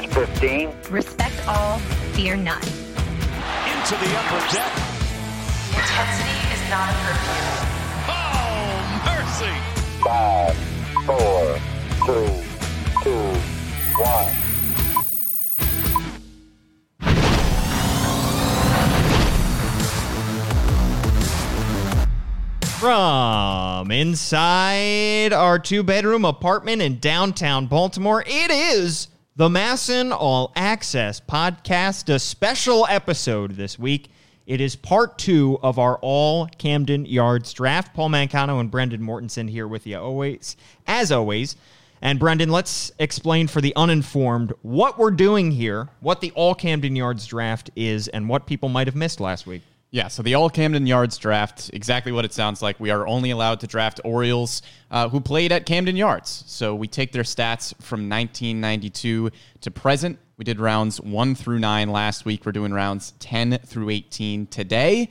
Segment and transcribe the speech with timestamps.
[0.00, 0.72] That's 15.
[0.90, 1.78] Respect all,
[2.14, 2.62] fear none.
[2.62, 4.72] Into the upper deck.
[5.76, 7.40] Intensity is not a curfew.
[8.08, 9.54] Oh, mercy.
[10.02, 10.56] Five,
[11.04, 11.58] four,
[12.06, 12.40] three,
[13.04, 13.28] two,
[14.02, 14.34] one.
[22.78, 29.09] From inside our two bedroom apartment in downtown Baltimore, it is
[29.40, 34.10] the MASN All Access Podcast, a special episode this week.
[34.46, 37.94] It is part two of our All Camden Yards draft.
[37.94, 41.56] Paul Mancano and Brendan Mortensen here with you always, as always.
[42.02, 46.94] And Brendan, let's explain for the uninformed what we're doing here, what the All Camden
[46.94, 49.62] Yards draft is, and what people might have missed last week.
[49.92, 52.78] Yeah, so the All Camden Yards draft, exactly what it sounds like.
[52.78, 56.44] We are only allowed to draft Orioles uh, who played at Camden Yards.
[56.46, 59.30] So we take their stats from 1992
[59.62, 60.20] to present.
[60.36, 62.46] We did rounds one through nine last week.
[62.46, 65.08] We're doing rounds 10 through 18 today.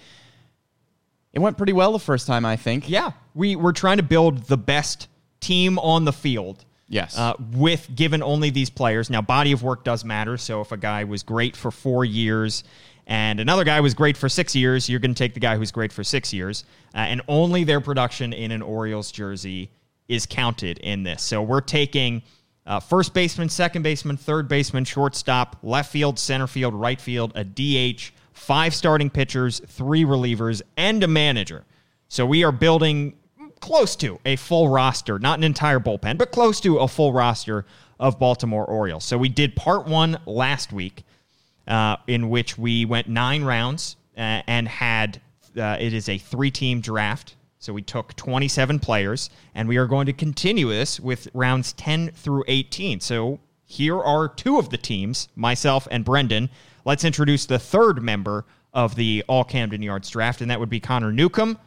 [1.34, 2.90] It went pretty well the first time, I think.
[2.90, 5.10] Yeah, we we're trying to build the best
[5.42, 6.64] team on the field.
[6.88, 7.16] Yes.
[7.18, 9.12] Uh, with given only these players.
[9.12, 10.38] Now, body of work does matter.
[10.38, 12.64] So if a guy was great for four years
[13.10, 15.72] and another guy was great for six years, you're going to take the guy who's
[15.72, 16.64] great for six years.
[16.94, 19.72] Uh, and only their production in an Orioles jersey
[20.08, 21.24] is counted in this.
[21.24, 22.22] So we're taking
[22.68, 27.44] uh, first baseman, second baseman, third baseman, shortstop, left field, center field, right field, a
[27.44, 31.66] DH, five starting pitchers, three relievers, and a manager.
[32.10, 33.16] So we are building
[33.60, 37.66] close to a full roster, not an entire bullpen, but close to a full roster
[38.00, 39.04] of Baltimore Orioles.
[39.04, 41.04] So we did part one last week,
[41.70, 45.22] uh, in which we went nine rounds uh, and had
[45.58, 47.36] uh, it is a three team draft.
[47.60, 52.12] So we took 27 players, and we are going to continue this with rounds 10
[52.12, 53.02] through 18.
[53.02, 56.50] So here are two of the teams, myself and Brendan.
[56.86, 60.80] Let's introduce the third member of the All Camden Yards draft, and that would be
[60.80, 61.58] Connor Newcomb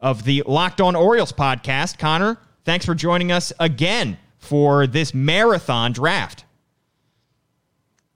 [0.00, 1.98] of the Locked On Orioles podcast.
[1.98, 6.44] Connor, thanks for joining us again for this marathon draft.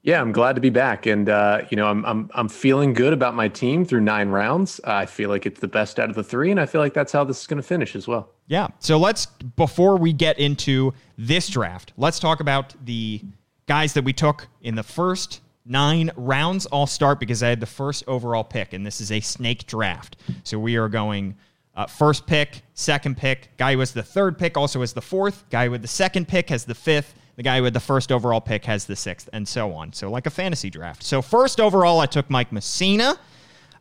[0.05, 3.15] Yeah, I'm glad to be back, and uh, you know, I'm I'm I'm feeling good
[3.15, 4.79] about my team through nine rounds.
[4.85, 7.11] I feel like it's the best out of the three, and I feel like that's
[7.11, 8.29] how this is going to finish as well.
[8.47, 8.69] Yeah.
[8.81, 9.25] So let's
[9.57, 13.23] before we get into this draft, let's talk about the
[13.67, 16.67] guys that we took in the first nine rounds.
[16.71, 20.19] I'll start because I had the first overall pick, and this is a snake draft.
[20.43, 21.35] So we are going
[21.75, 23.57] uh, first pick, second pick.
[23.57, 25.49] Guy who was the third pick also has the fourth.
[25.49, 27.15] Guy with the second pick has the fifth.
[27.37, 29.93] The guy with the first overall pick has the sixth, and so on.
[29.93, 31.03] So, like a fantasy draft.
[31.03, 33.19] So, first overall, I took Mike Mussina.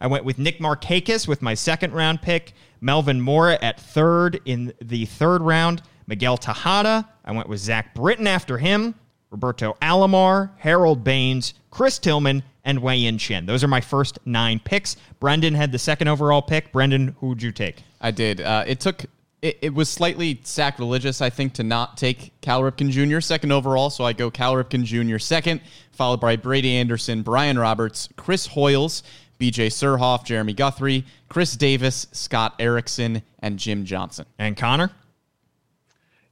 [0.02, 4.74] I went with Nick Markakis with my second round pick, Melvin Mora at third in
[4.81, 7.08] the third round, Miguel Tejada.
[7.24, 8.96] I went with Zach Britton after him,
[9.30, 13.46] Roberto Alomar, Harold Baines, Chris Tillman, and Wei Yin Chen.
[13.46, 14.96] Those are my first nine picks.
[15.19, 16.72] Brendan had the second overall pick.
[16.72, 17.84] Brendan, who would you take?
[18.02, 18.42] I did.
[18.42, 19.06] Uh, it took.
[19.44, 23.20] It, it was slightly sacrilegious, I think, to not take Cal Ripken Jr.
[23.20, 23.90] second overall.
[23.90, 25.18] So I go Cal Ripken Jr.
[25.18, 25.59] second,
[25.92, 29.04] followed by Brady Anderson, Brian Roberts, Chris Hoiles,
[29.42, 34.26] BJ Surhoff, Jeremy Guthrie, Chris Davis, Scott Erickson, and Jim Johnson.
[34.40, 34.92] And Connor?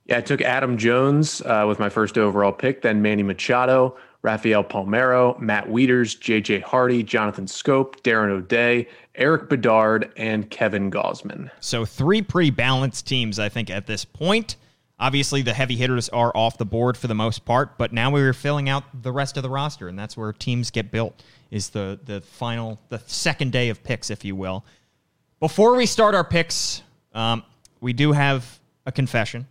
[0.06, 4.64] Yeah, I took Adam Jones uh, with my first overall pick, then Manny Machado, Rafael
[4.64, 11.52] Palmeiro, Matt Wieters, JJ Hardy, Jonathan Schoop, Darren O'Day, Erik Bedard, and Kevin Gausman.
[11.60, 14.56] So three pretty balanced teams, I think, at this point.
[15.00, 18.22] Obviously, the heavy hitters are off the board for the most part, but now we
[18.22, 21.24] are filling out the rest of the roster, and that's where teams get built.
[21.50, 24.64] Is the the final, the second day of picks, if you will.
[25.40, 26.84] Before we start our picks,
[27.14, 27.44] um,
[27.82, 29.48] we do have a confession,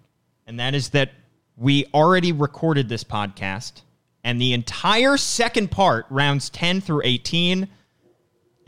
[0.46, 1.10] and that is that
[1.56, 3.82] we already recorded this podcast,
[4.22, 7.68] and the entire second part, rounds ten through eighteen,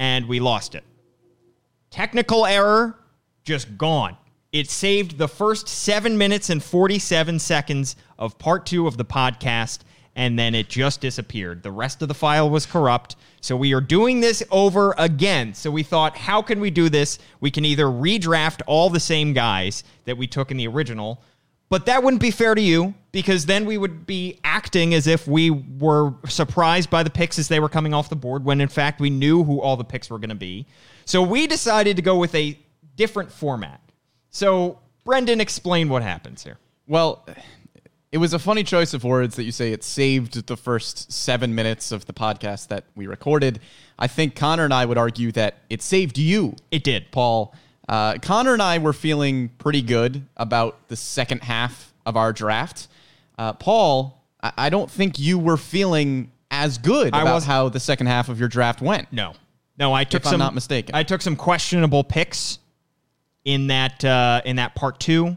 [0.02, 0.82] and we lost it.
[1.92, 2.98] Technical error,
[3.44, 4.16] just gone.
[4.50, 9.82] It saved the first seven minutes and 47 seconds of part two of the podcast,
[10.16, 11.62] and then it just disappeared.
[11.62, 13.14] The rest of the file was corrupt.
[13.42, 15.54] So we are doing this over again.
[15.54, 17.20] So we thought, how can we do this?
[17.38, 21.22] We can either redraft all the same guys that we took in the original,
[21.68, 25.28] but that wouldn't be fair to you because then we would be acting as if
[25.28, 28.68] we were surprised by the picks as they were coming off the board when in
[28.68, 30.66] fact we knew who all the picks were going to be.
[31.04, 32.58] So we decided to go with a
[32.96, 33.80] different format.
[34.30, 36.58] So, Brendan, explain what happens here.
[36.86, 37.26] Well,
[38.12, 41.54] it was a funny choice of words that you say it saved the first seven
[41.54, 43.60] minutes of the podcast that we recorded.
[43.98, 46.56] I think Connor and I would argue that it saved you.
[46.70, 47.10] It did.
[47.10, 47.54] Paul.
[47.88, 52.88] Uh, Connor and I were feeling pretty good about the second half of our draft.
[53.38, 57.68] Uh, Paul, I, I don't think you were feeling as good I about was- how
[57.68, 59.12] the second half of your draft went.
[59.12, 59.34] No,
[59.78, 60.38] no, I took If I'm some.
[60.40, 60.94] not mistaken.
[60.94, 62.58] I took some questionable picks
[63.44, 65.36] in that uh, in that part two.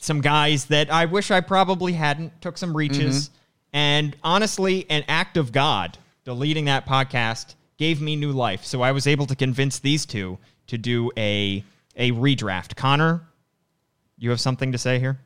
[0.00, 2.40] Some guys that I wish I probably hadn't.
[2.40, 3.30] Took some reaches,
[3.72, 8.64] and honestly, an act of God deleting that podcast gave me new life.
[8.64, 10.38] So I was able to convince these two
[10.68, 11.64] to do a
[11.96, 12.76] a redraft.
[12.76, 13.22] Connor,
[14.18, 15.18] you have something to say here?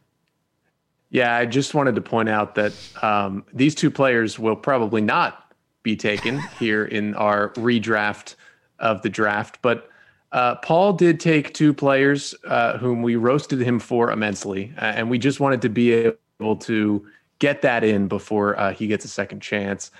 [1.13, 2.73] Yeah, I just wanted to point out that
[3.03, 8.35] um, these two players will probably not be taken here in our redraft
[8.79, 9.59] of the draft.
[9.61, 9.91] But
[10.33, 15.11] uh, Paul did take two players uh, whom we roasted him for immensely, uh, and
[15.11, 17.07] we just wanted to be able to
[17.41, 19.91] get that in before uh, he gets a second chance.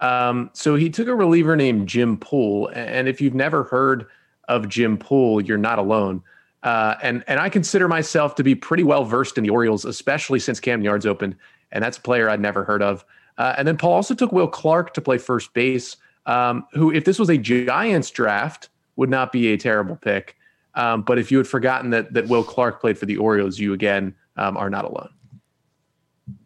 [0.00, 4.06] Um, so he took a reliever named Jim Poole, and if you've never heard
[4.48, 6.22] of Jim Poole, you're not alone.
[6.62, 10.40] Uh, and and I consider myself to be pretty well versed in the Orioles, especially
[10.40, 11.36] since Cam Yards opened,
[11.70, 13.04] and that's a player I'd never heard of.
[13.36, 15.96] Uh, and then Paul also took Will Clark to play first base,
[16.26, 20.36] um, who, if this was a Giants draft, would not be a terrible pick.
[20.74, 23.72] Um, but if you had forgotten that that Will Clark played for the Orioles, you
[23.72, 25.10] again um, are not alone.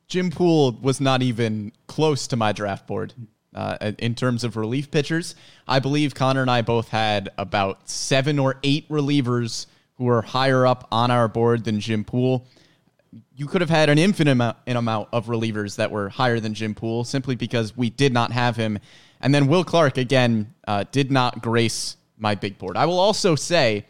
[0.09, 3.15] Jim Poole was not even close to my draft board.
[3.55, 5.35] Uh, in terms of relief pitchers,
[5.69, 9.67] I believe Connor and I both had about seven or eight relievers
[9.99, 12.47] who were higher up on our board than Jim Poole.
[13.35, 16.55] You could have had an infinite amount, an amount of relievers that were higher than
[16.55, 18.79] Jim Poole simply because we did not have him.
[19.21, 22.77] And then Will Clark, again, uh, did not grace my big board.
[22.77, 23.85] I will also say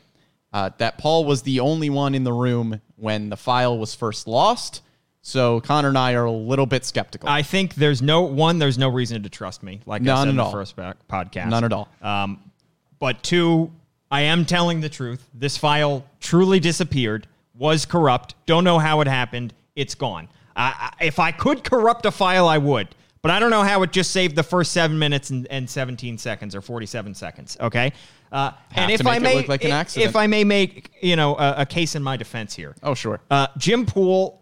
[0.52, 4.26] uh, that Paul was the only one in the room when the file was first
[4.26, 4.82] lost.
[5.22, 7.28] So Connor and I are a little bit skeptical.
[7.28, 8.58] I think there's no one.
[8.58, 9.80] There's no reason to trust me.
[9.86, 10.52] Like I None said at in the all.
[10.52, 11.48] first back podcast.
[11.48, 11.88] None at all.
[12.02, 12.50] Um,
[12.98, 13.70] but two,
[14.12, 15.26] I am telling the truth.
[15.32, 17.26] This file truly disappeared.
[17.54, 18.34] Was corrupt.
[18.44, 19.54] Don't know how it happened.
[19.74, 20.28] It's gone.
[20.54, 22.88] I, I, if I could corrupt a file, I would.
[23.22, 26.18] But I don't know how it just saved the first seven minutes and, and 17
[26.18, 27.56] seconds or 47 seconds.
[27.58, 27.92] Okay.
[28.30, 30.10] Uh, and if I may, look like an if- accident.
[30.10, 32.74] if I may make you know a, a case in my defense here.
[32.82, 33.20] oh, sure.
[33.30, 34.41] Uh, Jim Poole,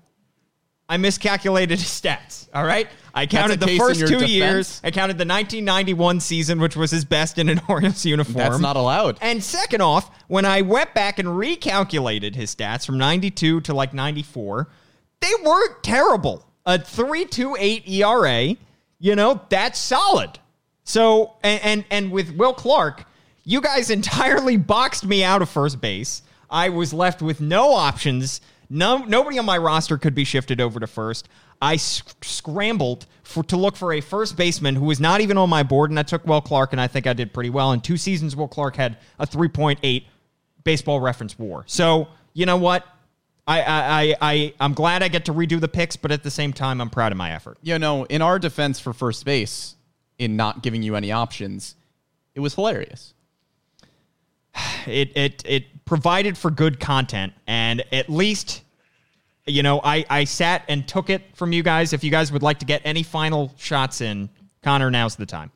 [0.90, 2.48] I miscalculated his stats.
[2.52, 4.31] All right, I counted the first two defense?
[4.31, 4.81] years.
[4.82, 8.34] I counted the 1991 season, which was his best in an Orioles uniform.
[8.34, 9.16] That's not allowed.
[9.22, 13.94] And second off, when I went back and recalculated his stats from 92 to like
[13.94, 14.69] 94,
[15.20, 16.44] they weren't terrible.
[16.66, 18.56] A 3.28 ERA,
[18.98, 20.40] you know, that's solid.
[20.82, 23.04] So and, and and with Will Clark,
[23.44, 26.22] you guys entirely boxed me out of first base.
[26.50, 28.40] I was left with no options.
[28.70, 31.28] No, nobody on my roster could be shifted over to first.
[31.61, 35.50] I sc- scrambled for to look for a first baseman who was not even on
[35.50, 37.72] my board, and I took Will Clark, and I think I did pretty well.
[37.72, 40.05] In two seasons, Will Clark had a 3.8
[40.62, 41.64] baseball reference WAR.
[41.67, 42.87] So you know what?
[43.46, 46.31] I, I, I, I, I'm glad I get to redo the picks, but at the
[46.31, 47.58] same time, I'm proud of my effort.
[47.62, 49.75] you know, in our defense for first base,
[50.19, 51.75] in not giving you any options,
[52.34, 53.14] it was hilarious.
[54.87, 58.62] it it it provided for good content and at least
[59.44, 62.44] you know I I sat and took it from you guys if you guys would
[62.44, 64.31] like to get any final shots in
[64.62, 65.50] Connor now's the time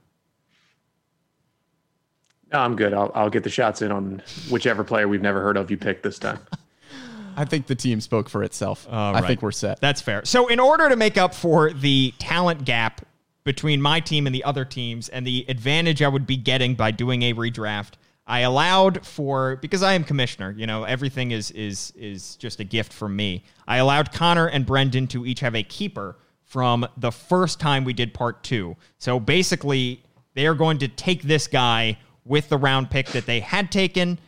[2.52, 2.92] No, I'm good.
[2.94, 6.02] I'll, I'll get the shots in on whichever player we've never heard of you pick
[6.02, 6.40] this time.
[7.36, 8.86] I think the team spoke for itself.
[8.90, 9.80] I think we're set.
[9.80, 10.24] That's fair.
[10.24, 13.04] So, in order to make up for the talent gap
[13.42, 16.92] between my team and the other teams and the advantage I would be getting by
[16.92, 17.94] doing a redraft,
[18.26, 22.64] I allowed for because I am commissioner, you know, everything is is is just a
[22.64, 23.44] gift from me.
[23.68, 27.92] I allowed Connor and Brendan to each have a keeper from the first time we
[27.92, 28.76] did part 2.
[28.98, 30.02] So, basically,
[30.34, 34.18] they are going to take this guy with the round pick that they had taken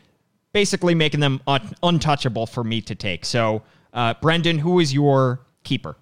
[0.52, 3.26] basically making them un- untouchable for me to take.
[3.26, 3.62] So,
[3.92, 5.96] uh, Brendan, who is your keeper?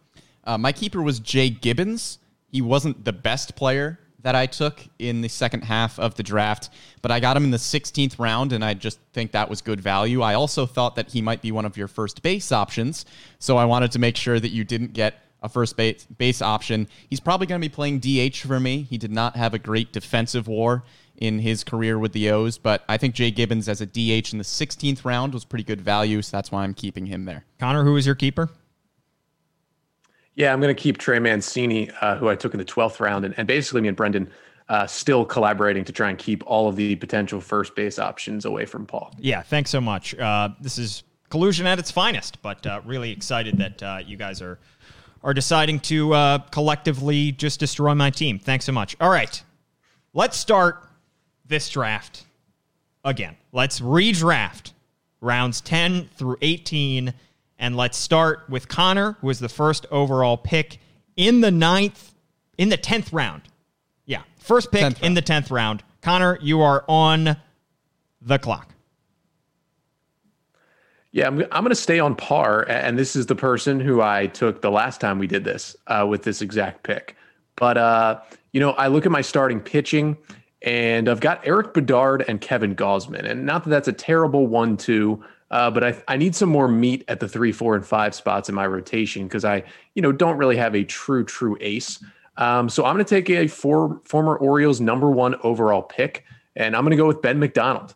[0.44, 2.18] Uh, my keeper was Jay Gibbons.
[2.46, 6.70] He wasn't the best player that I took in the second half of the draft,
[7.02, 9.82] but I got him in the 16th round, and I just think that was good
[9.82, 10.22] value.
[10.22, 13.04] I also thought that he might be one of your first base options,
[13.38, 16.88] so I wanted to make sure that you didn't get a first base, base option.
[17.10, 18.82] He's probably going to be playing DH for me.
[18.88, 20.84] He did not have a great defensive war
[21.18, 24.38] in his career with the O's, but I think Jay Gibbons as a DH in
[24.38, 27.44] the 16th round was pretty good value, so that's why I'm keeping him there.
[27.60, 28.48] Connor, who is your keeper?
[30.36, 33.24] Yeah, I'm going to keep Trey Mancini, uh, who I took in the 12th round.
[33.24, 34.30] And, and basically, me and Brendan
[34.68, 38.64] uh, still collaborating to try and keep all of the potential first base options away
[38.66, 39.14] from Paul.
[39.18, 40.14] Yeah, thanks so much.
[40.14, 44.40] Uh, this is collusion at its finest, but uh, really excited that uh, you guys
[44.42, 44.58] are
[45.22, 48.38] are deciding to uh, collectively just destroy my team.
[48.38, 48.94] Thanks so much.
[49.00, 49.42] All right,
[50.12, 50.86] let's start
[51.46, 52.26] this draft
[53.04, 53.36] again.
[53.50, 54.72] Let's redraft
[55.22, 57.14] rounds 10 through 18.
[57.58, 60.78] And let's start with Connor, who was the first overall pick
[61.16, 62.14] in the ninth,
[62.58, 63.42] in the tenth round.
[64.06, 65.82] Yeah, first pick 10th in the tenth round.
[66.02, 67.36] Connor, you are on
[68.20, 68.74] the clock.
[71.12, 72.68] Yeah, I'm, I'm going to stay on par.
[72.68, 76.04] And this is the person who I took the last time we did this uh,
[76.08, 77.16] with this exact pick.
[77.56, 78.20] But, uh,
[78.52, 80.16] you know, I look at my starting pitching
[80.62, 83.30] and I've got Erik Bedard and Kevin Gausman.
[83.30, 85.22] And not that that's a terrible one, two,
[85.54, 88.48] uh, but I, I need some more meat at the three, four, and five spots
[88.48, 89.62] in my rotation because I,
[89.94, 92.02] you know, don't really have a true, true ace.
[92.36, 96.24] Um, so I'm going to take a four, former Orioles number one overall pick,
[96.56, 97.94] and I'm going to go with Ben McDonald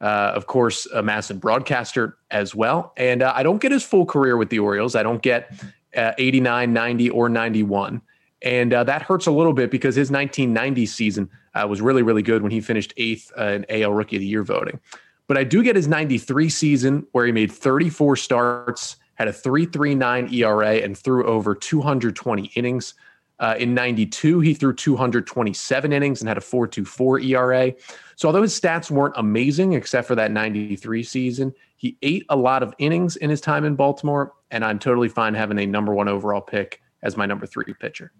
[0.00, 2.92] uh, of course, a MASN broadcaster as well.
[2.96, 4.96] And uh, I don't get his full career with the Orioles.
[4.96, 5.52] I don't get
[5.96, 8.00] uh, 89, 90, or 91.
[8.42, 12.22] And uh, that hurts a little bit because his 1990 season uh, was really, really
[12.22, 14.80] good when he finished eighth uh, in AL Rookie of the Year voting.
[15.30, 20.32] But I do get his 93 season where he made 34 starts, had a 3.39
[20.32, 22.94] ERA, and threw over 220 innings.
[23.38, 27.72] Uh, in 92, he threw 227 innings and had a 4.24 ERA.
[28.16, 32.64] So, although his stats weren't amazing, except for that 93 season, he ate a lot
[32.64, 34.32] of innings in his time in Baltimore.
[34.50, 38.10] And I'm totally fine having a number one overall pick as my number three pitcher.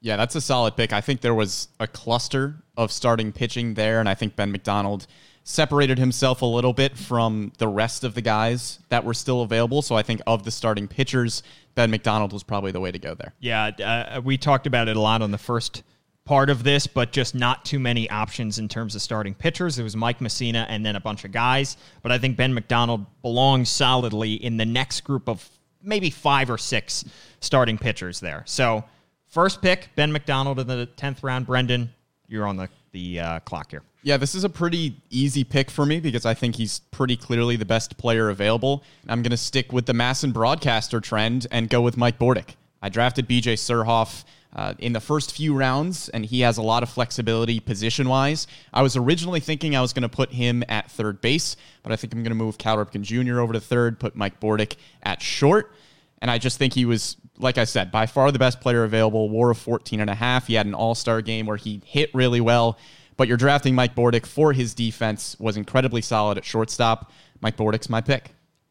[0.00, 0.92] Yeah, that's a solid pick.
[0.92, 5.08] I think there was a cluster of starting pitching there, and I think Ben McDonald
[5.48, 9.80] separated himself a little bit from the rest of the guys that were still available.
[9.80, 11.42] So I think of the starting pitchers,
[11.74, 13.32] Ben McDonald was probably the way to go there.
[13.40, 15.84] Yeah, uh, we talked about it a lot on the first
[16.26, 19.78] part of this, but just not too many options in terms of starting pitchers.
[19.78, 21.78] It was Mike Mussina and then a bunch of guys.
[22.02, 25.48] But I think Ben McDonald belongs solidly in the next group of
[25.82, 27.06] maybe five or six
[27.40, 28.42] starting pitchers there.
[28.44, 28.84] So,
[29.28, 31.46] first pick, Ben McDonald in the 10th round.
[31.46, 31.90] Brendan,
[32.26, 33.82] you're on the, the uh, clock here.
[34.02, 37.56] Yeah, this is a pretty easy pick for me because I think he's pretty clearly
[37.56, 38.84] the best player available.
[39.08, 42.54] I'm going to stick with the MASN broadcaster trend and go with Mike Bordick.
[42.80, 44.24] I drafted BJ Surhoff
[44.54, 48.46] uh, in the first few rounds, and he has a lot of flexibility position wise.
[48.72, 51.96] I was originally thinking I was going to put him at third base, but I
[51.96, 53.40] think I'm going to move Cal Ripken Jr.
[53.40, 55.72] over to third, put Mike Bordick at short.
[56.20, 59.28] And I just think he was, like I said, by far the best player available.
[59.28, 60.46] War of 14 and a half.
[60.46, 62.78] He had an all star game where he hit really well.
[63.18, 67.12] But you're drafting Mike Bordick for his defense, was incredibly solid at shortstop.
[67.42, 68.30] Mike Bordick's my pick.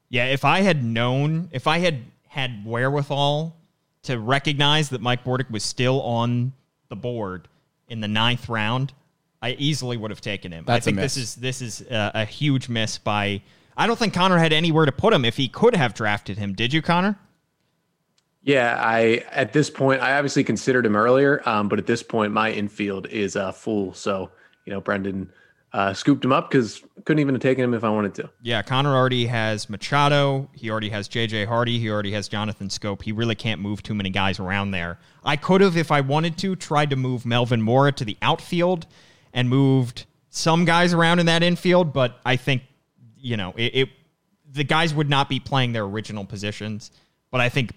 [0.10, 3.56] Yeah, if I had known, if I had had wherewithal
[4.04, 6.54] to recognize that Mike Bordick was still on
[6.88, 7.50] the board
[7.90, 8.94] in the ninth round,
[9.42, 10.64] I easily would have taken him.
[10.66, 13.42] That's I think this is this is a, a huge miss by.
[13.76, 16.54] I don't think Connor had anywhere to put him if he could have drafted him.
[16.54, 17.20] Did you, Connor?
[18.48, 22.32] Yeah, I at this point I obviously considered him earlier, um, but at this point
[22.32, 23.94] my infield is uh, full.
[23.94, 24.32] So
[24.64, 25.30] you know, Brendan
[25.74, 28.30] uh, scooped him up because couldn't even have taken him if I wanted to.
[28.42, 30.50] Yeah, Connor already has Machado.
[30.54, 31.78] He already has JJ Hardy.
[31.78, 33.02] He already has Jonathan Schoop.
[33.02, 34.98] He really can't move too many guys around there.
[35.26, 38.88] I could have, if I wanted to, tried to move Melvin Mora to the outfield
[39.34, 42.62] and moved some guys around in that infield, but I think,
[43.18, 43.90] you know, it, it
[44.50, 46.92] the guys would not be playing their original positions.
[47.30, 47.74] But I think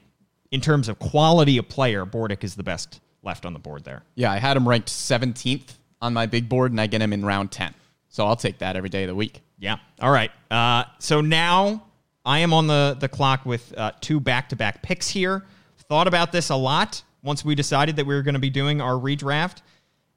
[0.50, 4.02] in terms of quality of player, Bordick is the best left on the board there.
[4.14, 7.24] Yeah, I had him ranked 17th on my big board, and I get him in
[7.24, 7.74] round 10.
[8.08, 9.40] So I'll take that every day of the week.
[9.58, 9.76] Yeah.
[10.00, 10.30] All right.
[10.50, 11.84] Uh, so now
[12.24, 15.44] I am on the, the clock with uh, two back to back picks here.
[15.88, 18.80] Thought about this a lot once we decided that we were going to be doing
[18.80, 19.58] our redraft.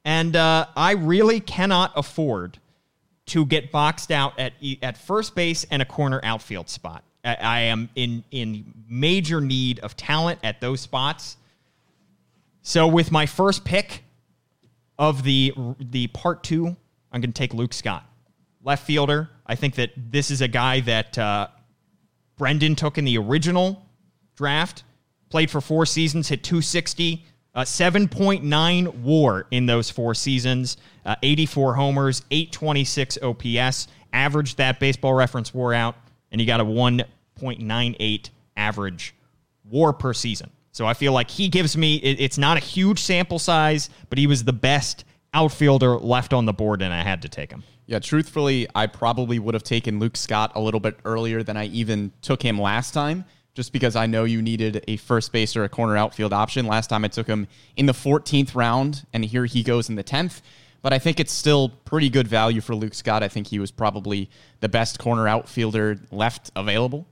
[0.05, 2.57] And uh, I really cannot afford
[3.27, 7.03] to get boxed out at at first base and a corner outfield spot.
[7.23, 11.37] I, am in in major need of talent at those spots.
[12.61, 14.03] So with my first pick
[14.99, 16.67] of the the part two,
[17.11, 18.05] I'm going to take Luke Scott,
[18.63, 19.29] left fielder.
[19.45, 21.47] I think that this is a guy that uh,
[22.37, 23.85] Brendan took in the original
[24.35, 24.83] draft.
[25.29, 27.25] Played for four seasons, hit 260,
[27.55, 33.87] uh, 7.9 WAR in those four seasons, uh, 84 homers, 826 OPS.
[34.11, 35.95] Averaged that Baseball Reference WAR out,
[36.31, 36.63] and he got a
[37.39, 39.15] 1.98 average
[39.69, 40.51] WAR per season.
[40.71, 41.95] So I feel like he gives me.
[41.97, 46.45] It, it's not a huge sample size, but he was the best outfielder left on
[46.45, 47.63] the board, and I had to take him.
[47.85, 51.65] Yeah, truthfully, I probably would have taken Luke Scott a little bit earlier than I
[51.65, 55.63] even took him last time, just because I know you needed a first base or
[55.63, 56.65] a corner outfield option.
[56.65, 60.03] Last time I took him in the 14th round, and here he goes in the
[60.03, 60.41] 10th.
[60.81, 63.23] But I think it's still pretty good value for Luke Scott.
[63.23, 67.05] I think he was probably the best corner outfielder left available.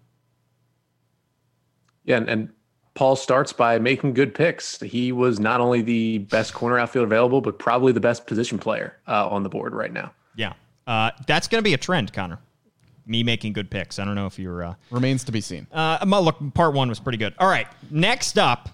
[2.06, 2.50] Yeah, and, and
[2.94, 4.80] Paul starts by making good picks.
[4.80, 8.98] He was not only the best corner outfield available, but probably the best position player
[9.08, 10.14] uh, on the board right now.
[10.36, 10.54] Yeah,
[10.88, 12.40] uh, that's going to be a trend, Connor.
[13.06, 13.98] Me making good picks.
[13.98, 14.64] I don't know if you're.
[14.64, 15.68] Uh, Remains to be seen.
[15.72, 17.34] uh, look, part one was pretty good.
[17.40, 18.70] All right, next up,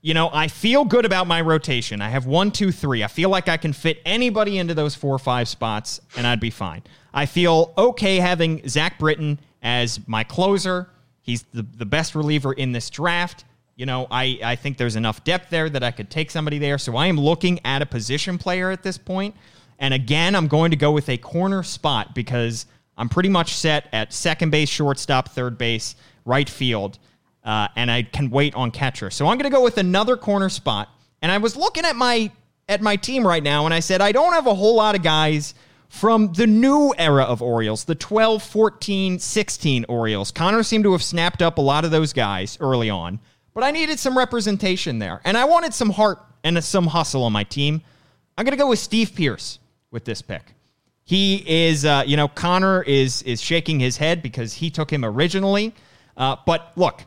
[0.00, 2.00] you know, I feel good about my rotation.
[2.00, 3.02] I have one, two, three.
[3.02, 6.40] I feel like I can fit anybody into those four or five spots, and I'd
[6.40, 6.82] be fine.
[7.12, 10.90] I feel okay having Zach Britton as my closer.
[11.28, 13.44] He's the, the best reliever in this draft.
[13.76, 16.78] You know, I, I think there's enough depth there that I could take somebody there.
[16.78, 19.34] So I am looking at a position player at this point.
[19.78, 22.66] And again, I'm going to go with a corner spot because
[22.96, 25.94] I'm pretty much set at second base, shortstop, third base,
[26.24, 26.98] right field
[27.48, 29.10] uh, and I can wait on catcher.
[29.10, 30.90] So I'm going to go with another corner spot.
[31.22, 32.30] And I was looking at my
[32.68, 35.02] at my team right now, and I said I don't have a whole lot of
[35.02, 35.54] guys
[35.88, 40.30] from the new era of Orioles, the 12, 14, 16 Orioles.
[40.30, 43.18] Connor seemed to have snapped up a lot of those guys early on,
[43.54, 47.32] but I needed some representation there, and I wanted some heart and some hustle on
[47.32, 47.82] my team.
[48.36, 49.58] I'm going to go with Steve Pearce
[49.90, 50.54] with this pick.
[51.04, 55.06] He is, uh, you know, Connor is is shaking his head because he took him
[55.06, 55.74] originally.
[56.18, 57.02] Uh, but look,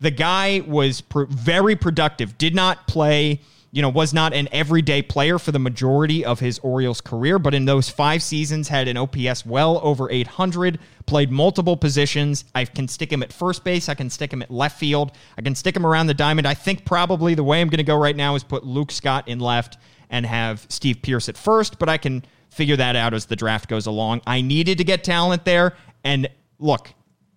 [0.00, 3.40] the guy was pr- very productive, did not play,
[3.74, 7.54] you know, was not an everyday player for the majority of his Orioles career, but
[7.54, 12.44] in those five seasons had an OPS well over 800, played multiple positions.
[12.54, 15.42] I can stick him at first base, I can stick him at left field, I
[15.42, 16.46] can stick him around the diamond.
[16.46, 19.26] I think probably the way I'm going to go right now is put Luke Scott
[19.26, 19.78] in left
[20.08, 23.68] and have Steve Pearce at first, but I can figure that out as the draft
[23.68, 24.22] goes along.
[24.26, 26.28] I needed to get talent there, and
[26.60, 26.92] look,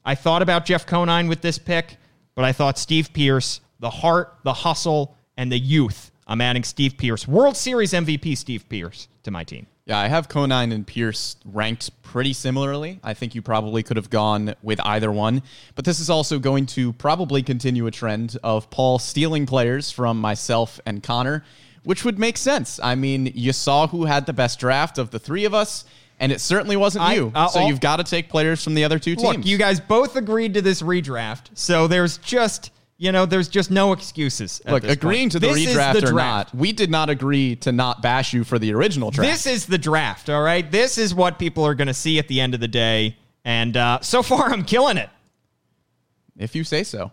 [0.05, 1.97] I thought about Jeff Conine with this pick
[2.37, 6.11] but I thought Steve Pearce, the heart, the hustle, and the youth.
[6.27, 9.65] I'm adding Steve Pearce, World Series MVP Steve Pearce to my team.
[9.85, 12.99] Yeah, I have Conine and Pearce ranked pretty similarly.
[13.03, 15.41] I think you probably could have gone with either one.
[15.75, 20.19] But this is also going to probably continue a trend of Paul stealing players from
[20.19, 21.45] myself and Connor,
[21.85, 22.81] which would make sense.
[22.83, 25.85] I mean, you saw who had the best draft of the three of us
[26.19, 27.31] and it certainly wasn't I- you.
[27.33, 29.37] uh, so all- you've got to take players from the other two teams.
[29.37, 33.69] Look, you guys both agreed to this redraft, so there's just you know there's just
[33.71, 34.61] no excuses.
[34.65, 35.31] at Look, agreeing point.
[35.33, 36.53] to the This redraft the or draft.
[36.53, 39.29] not, we did not agree to not bash you for the original draft.
[39.31, 40.29] This is the draft.
[40.29, 42.67] All right, this is what people are going to see at the end of the
[42.67, 45.09] day, and uh, so far I'm killing it.
[46.37, 47.11] if you say so.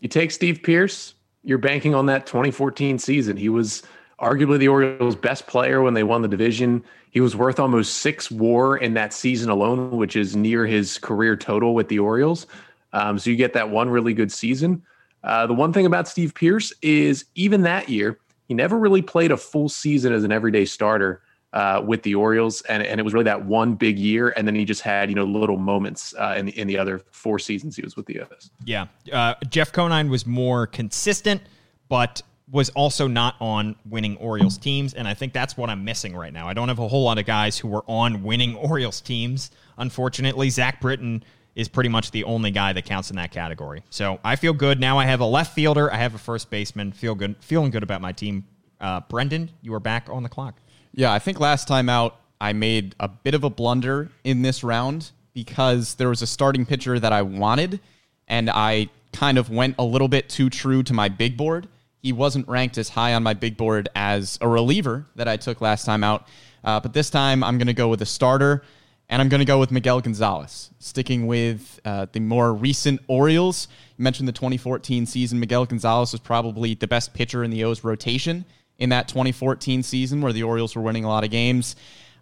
[0.00, 3.36] You take Steve Pearce, you're banking on that 2014 season.
[3.36, 3.82] He was
[4.18, 6.82] arguably the Orioles' best player when they won the division.
[7.10, 11.36] He was worth almost six WAR in that season alone, which is near his career
[11.36, 12.46] total with the Orioles.
[12.92, 14.82] Um, so you get that one really good season.
[15.22, 19.30] Uh, the one thing about Steve Pearce is even that year, he never really played
[19.30, 21.22] a full season as an everyday starter
[21.52, 24.54] uh, with the Orioles, and, and it was really that one big year, and then
[24.54, 27.82] he just had you know little moments uh, in in the other four seasons he
[27.82, 28.50] was with the O's.
[28.64, 31.42] Yeah, uh, Jeff Conine was more consistent,
[31.88, 32.22] but
[32.52, 36.32] was also not on winning Orioles teams, and I think that's what I'm missing right
[36.32, 36.48] now.
[36.48, 39.50] I don't have a whole lot of guys who were on winning Orioles teams.
[39.78, 43.82] Unfortunately, Zach Britton is pretty much the only guy that counts in that category.
[43.90, 44.98] So I feel good now.
[44.98, 46.92] I have a left fielder, I have a first baseman.
[46.92, 48.46] Feel good, feeling good about my team.
[48.80, 50.56] Uh, Brendan, you are back on the clock.
[50.94, 54.64] Yeah, I think last time out, I made a bit of a blunder in this
[54.64, 57.80] round because there was a starting pitcher that I wanted,
[58.26, 61.68] and I kind of went a little bit too true to my big board.
[62.02, 65.60] He wasn't ranked as high on my big board as a reliever that I took
[65.60, 66.26] last time out.
[66.64, 68.62] Uh, but this time, I'm going to go with a starter,
[69.10, 70.70] and I'm going to go with Miguel Gonzalez.
[70.78, 73.66] Sticking with uh, the more recent Orioles,
[73.98, 75.40] you mentioned the 2014 season.
[75.40, 78.44] Miguel Gonzalez was probably the best pitcher in the O's rotation
[78.78, 81.74] in that 2014 season where the Orioles were winning a lot of games.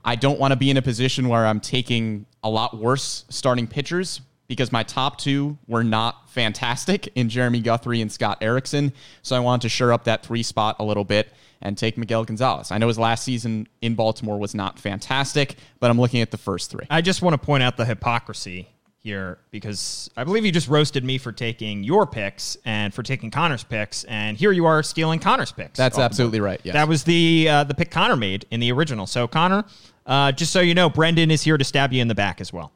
[0.03, 3.67] I don't want to be in a position where I'm taking a lot worse starting
[3.67, 8.93] pitchers because my top two were not fantastic in Jeremy Guthrie and Scott Erickson.
[9.23, 12.25] So I wanted to shore up that three spot a little bit and take Miguel
[12.25, 12.71] Gonzalez.
[12.71, 16.39] I know his last season in Baltimore was not fantastic, but I'm looking at the
[16.39, 16.87] first three.
[16.91, 18.69] I just want to point out the hypocrisy
[19.01, 23.31] here because I believe you just roasted me for taking your picks and for taking
[23.31, 25.77] Connor's picks, and here you are stealing Connor's picks.
[25.77, 26.05] That's off the board.
[26.05, 26.61] absolutely right.
[26.63, 26.73] Yes.
[26.73, 29.07] That was the uh, the pick Connor made in the original.
[29.07, 29.65] So Connor,
[30.07, 32.53] uh, just so you know, Brendan is here to stab you in the back as
[32.53, 32.73] well.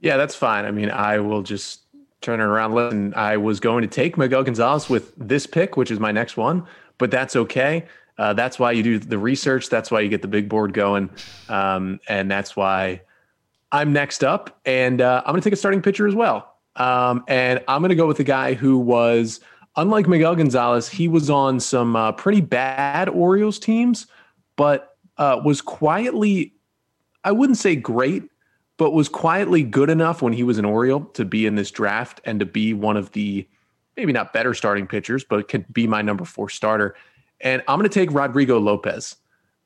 [0.00, 0.64] Yeah, that's fine.
[0.64, 1.82] I mean, I will just
[2.20, 2.74] turn it around.
[2.74, 6.36] Listen, I was going to take Miguel Gonzalez with this pick, which is my next
[6.36, 6.66] one,
[6.98, 7.86] but that's okay.
[8.18, 9.70] Uh, that's why you do the research.
[9.70, 11.08] That's why you get the big board going.
[11.48, 13.00] Um, and that's why
[13.72, 14.60] I'm next up.
[14.66, 16.54] And uh, I'm going to take a starting pitcher as well.
[16.76, 19.40] Um, and I'm going to go with the guy who was,
[19.76, 24.06] unlike Miguel Gonzalez, he was on some uh, pretty bad Orioles teams,
[24.56, 26.54] but uh, was quietly,
[27.24, 28.24] I wouldn't say great,
[28.80, 32.18] but was quietly good enough when he was an Oriole to be in this draft
[32.24, 33.46] and to be one of the
[33.94, 36.96] maybe not better starting pitchers, but could be my number four starter.
[37.42, 39.16] And I'm going to take Rodrigo Lopez.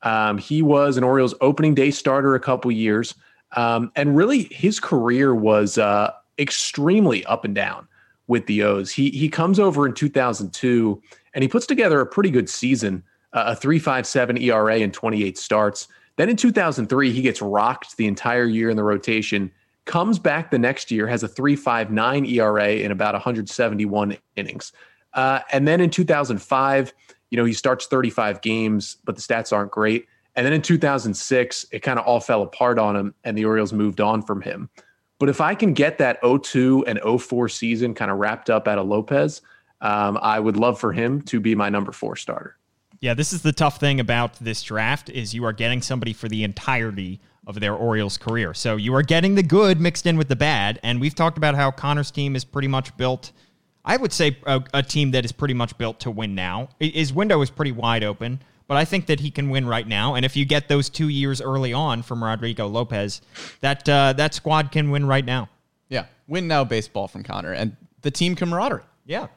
[0.01, 3.15] Um, he was an Orioles opening day starter a couple years,
[3.55, 7.87] um, and really his career was uh, extremely up and down.
[8.27, 8.91] with the O's.
[8.91, 11.01] He he comes over in 2002
[11.33, 13.01] and he puts together a pretty good season,
[13.31, 15.87] uh, a 3.57 ERA and 28 starts.
[16.17, 19.51] Then in 2003, he gets rocked the entire year in the rotation.
[19.85, 24.71] Comes back the next year, has a 3.59 ERA in about 171 innings.
[25.13, 26.93] Uh, and then in 2005,
[27.29, 30.07] you know, he starts 35 games, but the stats aren't great.
[30.35, 33.73] And then in 2006, it kind of all fell apart on him, and the Orioles
[33.73, 34.69] moved on from him.
[35.19, 38.77] But if I can get that 02 and 04 season kind of wrapped up out
[38.77, 39.41] of Lopez,
[39.81, 42.57] um, I would love for him to be my number four starter.
[43.01, 46.27] Yeah, this is the tough thing about this draft is you are getting somebody for
[46.27, 48.53] the entirety of their Orioles career.
[48.53, 51.55] So you are getting the good mixed in with the bad, and we've talked about
[51.55, 53.31] how Connor's team is pretty much built.
[53.83, 56.69] I would say a, a team that is pretty much built to win now.
[56.79, 60.15] His window is pretty wide open, but I think that he can win right now.
[60.15, 63.21] And if you get those two years early on from Rodrigo Lopez,
[63.61, 65.49] that uh, that squad can win right now.
[65.89, 68.81] Yeah, win now baseball from Connor and the team camaraderie.
[69.05, 69.27] Yeah,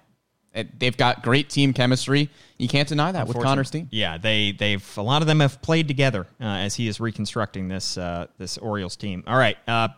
[0.55, 2.31] And They've got great team chemistry.
[2.57, 3.89] You can't deny that with Connor's team.
[3.91, 7.69] Yeah, they they've a lot of them have played together uh, as he is reconstructing
[7.69, 9.23] this uh, this Orioles team.
[9.27, 9.89] All right, uh,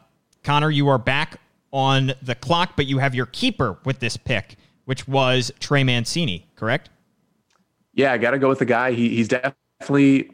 [0.43, 1.41] Connor, you are back
[1.73, 6.47] on the clock, but you have your keeper with this pick, which was Trey Mancini,
[6.57, 6.91] correct?
[7.95, 8.93] Yeah, I got to go with the guy.
[8.93, 10.31] He, he's definitely,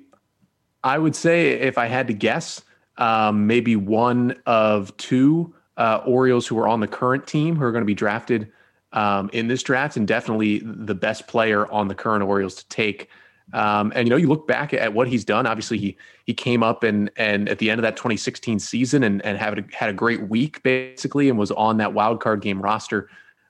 [0.83, 2.62] I would say, if I had to guess,
[2.98, 7.72] um, maybe one of two uh, Orioles who are on the current team who are
[7.72, 8.50] going to be drafted
[8.92, 13.09] um, in this draft, and definitely the best player on the current Orioles to take.
[13.53, 15.46] Um, and you know, you look back at what he's done.
[15.46, 19.25] Obviously, he he came up and and at the end of that 2016 season and
[19.25, 22.61] and had a, had a great week basically, and was on that wild card game
[22.61, 23.09] roster.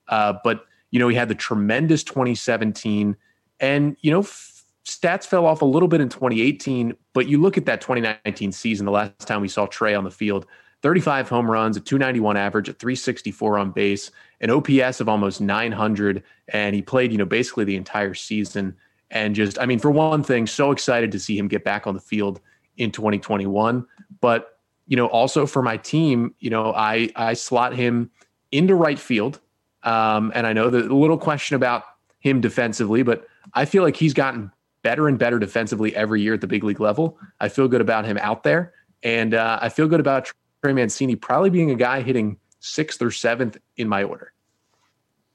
[0.09, 3.17] Uh, but you know, he had the tremendous 2017,
[3.61, 6.95] and you know, f- stats fell off a little bit in 2018.
[7.15, 10.11] But you look at that 2019 season, the last time we saw Trey on the
[10.11, 10.47] field,
[10.83, 16.23] 35 home runs, a 291 average, a 364 on base, an OPS of almost 900,
[16.49, 18.77] and he played you know basically the entire season.
[19.11, 21.95] And just, I mean, for one thing, so excited to see him get back on
[21.95, 22.41] the field
[22.77, 23.87] in 2021.
[24.21, 28.11] But you know, also for my team, you know, I I slot him
[28.53, 29.41] into right field.
[29.83, 31.85] Um, and I know the a little question about
[32.21, 34.51] him defensively, but I feel like he's gotten
[34.83, 37.19] better and better defensively every year at the big league level.
[37.41, 38.73] I feel good about him out there,
[39.03, 40.31] and uh, I feel good about
[40.63, 44.33] Trey Mancini probably being a guy hitting sixth or seventh in my order.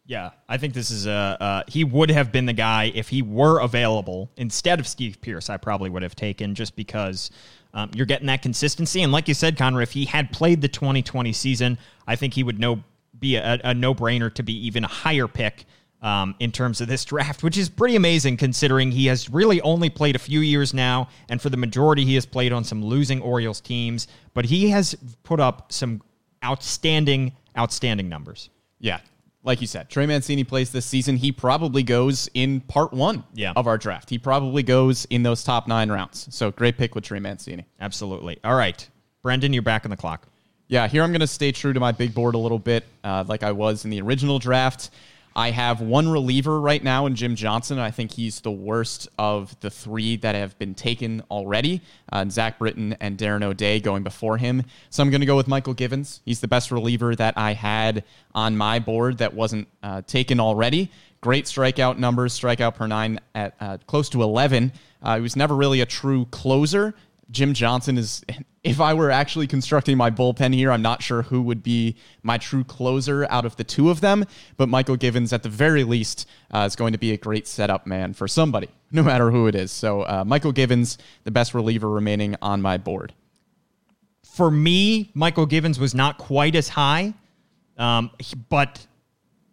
[0.06, 1.38] Yeah, I think this is a.
[1.40, 5.50] Uh, he would have been the guy if he were available instead of Steve Pearce.
[5.50, 7.32] I probably would have taken just because
[7.74, 9.04] um, you're getting that consistency.
[9.04, 12.44] And like you said, Connor, if he had played the 2020 season, I think he
[12.44, 12.84] would know
[13.20, 15.66] be a, a no brainer to be even a higher pick
[16.02, 19.90] um, in terms of this draft, which is pretty amazing considering he has really only
[19.90, 23.22] played a few years now, and for the majority, he has played on some losing
[23.22, 24.08] Orioles teams.
[24.34, 26.02] But he has put up some
[26.44, 28.50] outstanding, outstanding numbers.
[28.80, 29.00] Yeah.
[29.44, 31.16] Like you said, Trey Mancini plays this season.
[31.18, 33.54] He probably goes in part one Yeah.
[33.56, 34.10] of our draft.
[34.10, 36.28] He probably goes in those top nine rounds.
[36.30, 37.66] So great pick with Trey Mancini.
[37.80, 38.38] Absolutely.
[38.44, 38.88] All right,
[39.24, 40.28] Brendan, you're back on the clock.
[40.68, 43.26] Yeah, here I'm going to stay true to my big board a little bit, uh,
[43.28, 44.92] like I was in the original draft.
[45.36, 47.80] I have one reliever right now in Jim Johnson.
[47.80, 51.82] I think he's the worst of the three that have been taken already.
[52.12, 54.64] Uh, Zach Britton and Darren O'Day going before him.
[54.90, 56.22] So I'm going to go with Mychal Givens.
[56.26, 58.04] He's the best reliever that I had
[58.36, 60.92] on my board that wasn't uh, taken already.
[61.22, 64.74] Great strikeout numbers, strikeout per nine at uh, close to 11.
[65.02, 66.94] Uh, he was never really a true closer.
[67.32, 68.24] Jim Johnson is,
[68.64, 72.38] if I were actually constructing my bullpen here, I'm not sure who would be my
[72.38, 74.26] true closer out of the two of them.
[74.58, 77.88] But Mychal Givens, at the very least, uh, is going to be a great setup
[77.88, 79.72] man for somebody, no matter who it is.
[79.72, 83.14] So, uh, Mychal Givens, the best reliever remaining on my board.
[84.24, 87.14] For me, Mychal Givens was not quite as high,
[87.78, 88.12] um,
[88.50, 88.86] but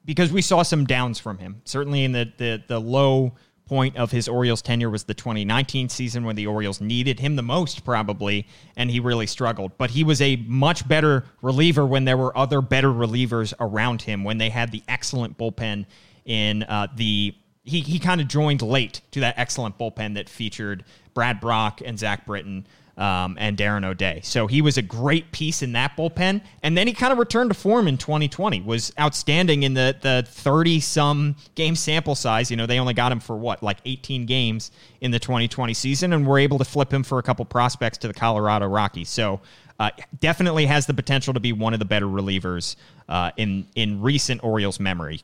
[0.04, 1.60] because we saw some downs from him.
[1.64, 3.34] Certainly in the, the the low
[3.68, 7.42] point of his Orioles tenure was the 2019 season when the Orioles needed him the
[7.42, 9.76] most, probably, and he really struggled.
[9.78, 14.24] But he was a much better reliever when there were other better relievers around him.
[14.24, 15.86] When they had the excellent bullpen
[16.24, 20.84] in uh, the he he kind of joined late to that excellent bullpen that featured
[21.14, 22.66] Brad Brach and Zach Britton
[22.98, 24.20] um, and Darren O'Day.
[24.24, 27.50] So he was a great piece in that bullpen, and then he kind of returned
[27.50, 28.60] to form in 2020.
[28.62, 32.50] Was outstanding in the the 30 some game sample size.
[32.50, 36.12] You know, they only got him for what like 18 games in the 2020 season,
[36.12, 39.08] and were able to flip him for a couple prospects to the Colorado Rockies.
[39.08, 39.40] So.
[39.80, 42.74] Uh, definitely has the potential to be one of the better relievers
[43.08, 45.20] uh, in in recent Orioles memory.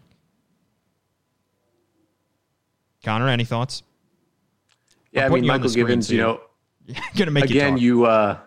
[3.03, 3.83] Connor, any thoughts?
[5.11, 6.41] Yeah, I mean you on the Mychal Givens, you you-
[6.89, 8.39] know, Gonna make again, you, you, uh,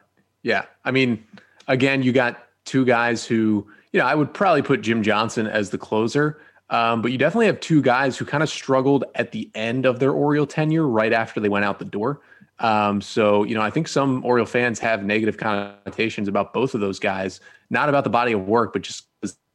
[0.43, 1.23] yeah, I mean,
[1.67, 5.47] again, you got two guys who, you you know, I would probably put Jim Johnson
[5.47, 6.39] as the closer.
[6.69, 9.99] Um, but you definitely have two guys who kind of struggled at the end of
[9.99, 12.21] their Oriole tenure, right after they went out the door.
[12.59, 16.81] Um, so, you know, I think some Oriole fans have negative connotations about both of
[16.81, 19.05] those guys, not about the body of work, but just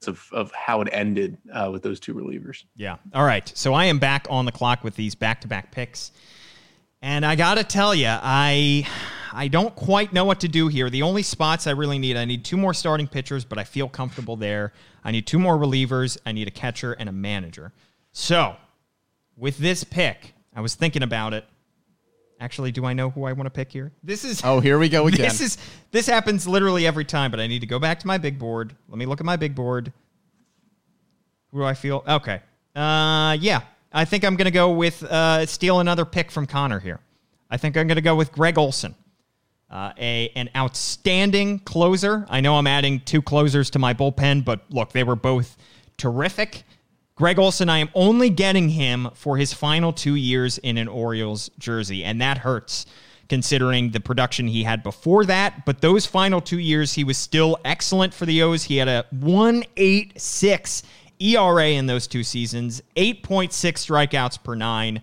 [0.07, 2.65] of, of how it ended uh, with those two relievers.
[2.77, 2.97] Yeah.
[3.15, 3.51] All right.
[3.55, 6.13] So I am back on the clock with these back to back picks.
[7.03, 8.87] And I got to tell you, I
[9.33, 10.89] I don't quite know what to do here.
[10.89, 13.89] The only spots I really need, I need two more starting pitchers, but I feel
[13.89, 14.73] comfortable there.
[15.05, 16.17] I need two more relievers.
[16.25, 17.73] I need a catcher and a manager.
[18.13, 18.55] So,
[19.37, 21.45] with this pick, I was thinking about it.
[22.39, 23.93] Actually, do I know who I want to pick here?
[24.03, 25.23] This is Oh, here we go again.
[25.23, 25.59] This is
[25.91, 28.77] this happens literally every time, but I need to go back to my big board.
[28.89, 29.93] Let me look at my big board.
[31.51, 32.05] Who do I feel?
[32.07, 32.41] Okay.
[32.77, 33.63] Uh yeah.
[33.93, 37.01] I think I'm gonna go with uh steal another pick from Connor here.
[37.51, 38.95] I think I'm gonna go with Gregg Olson.
[39.71, 42.27] Uh, a an outstanding closer.
[42.29, 45.57] I know I'm adding two closers to my bullpen, but look, they were both
[45.97, 46.65] terrific.
[47.15, 51.51] Gregg Olson, I am only getting him for his final two years in an Orioles
[51.59, 52.85] jersey, and that hurts
[53.29, 55.65] considering the production he had before that.
[55.65, 58.65] But those final two years, he was still excellent for the O's.
[58.65, 60.83] He had a 186
[61.23, 65.03] ERA in those two seasons, 8.6 strikeouts per nine,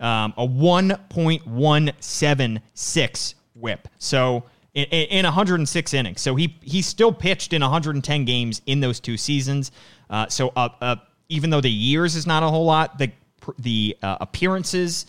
[0.00, 3.88] um, a 1.176 whip.
[3.98, 4.44] So
[4.74, 6.20] in, in 106 innings.
[6.20, 9.72] So he he still pitched in 110 games in those two seasons.
[10.10, 10.96] Uh, so uh, uh,
[11.28, 13.10] even though the years is not a whole lot, the
[13.58, 15.06] the uh, appearances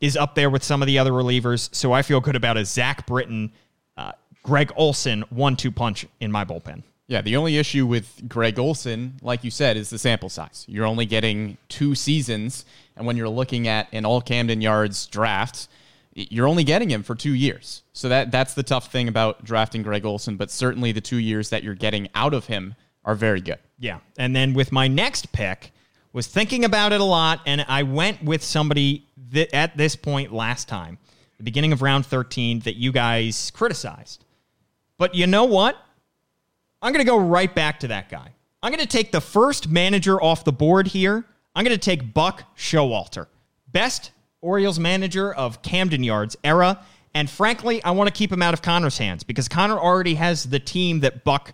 [0.00, 1.74] is up there with some of the other relievers.
[1.74, 3.52] So I feel good about a Zach Britton,
[3.96, 6.82] uh, Gregg Olson one-two punch in my bullpen.
[7.08, 10.66] Yeah, the only issue with Gregg Olson, like you said, is the sample size.
[10.68, 12.66] You're only getting two seasons,
[12.96, 15.68] and when you're looking at an all Camden Yards draft,
[16.12, 17.82] you're only getting him for two years.
[17.94, 20.36] So that that's the tough thing about drafting Gregg Olson.
[20.36, 23.58] But certainly the two years that you're getting out of him are very good.
[23.78, 24.00] Yeah.
[24.18, 25.72] And then with my next pick,
[26.12, 30.32] was thinking about it a lot, and I went with somebody that at this point
[30.32, 30.98] last time,
[31.38, 34.24] the beginning of round 13, that you guys criticized.
[34.96, 35.76] But you know what?
[36.80, 38.32] I'm going to go right back to that guy.
[38.62, 41.24] I'm going to take the first manager off the board here.
[41.54, 43.26] I'm going to take Buck Showalter.
[43.68, 46.84] Best Orioles manager of Camden Yards era.
[47.14, 50.44] And frankly, I want to keep him out of Connor's hands because Connor already has
[50.44, 51.52] the team that Buck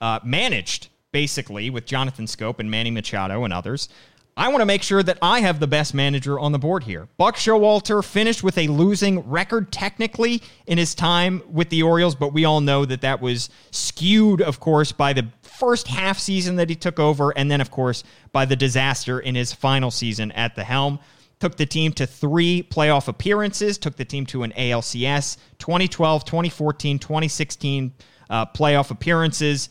[0.00, 3.88] uh, managed, basically, with Jonathan Schoop and Manny Machado and others.
[4.34, 7.06] I want to make sure that I have the best manager on the board here.
[7.18, 12.32] Buck Showalter finished with a losing record technically in his time with the Orioles, but
[12.32, 16.70] we all know that that was skewed, of course, by the first half season that
[16.70, 20.54] he took over, and then, of course, by the disaster in his final season at
[20.54, 20.98] the helm
[21.42, 27.00] took the team to three playoff appearances, took the team to an ALCS, 2012, 2014,
[27.00, 27.92] 2016
[28.30, 29.68] uh, playoff appearances,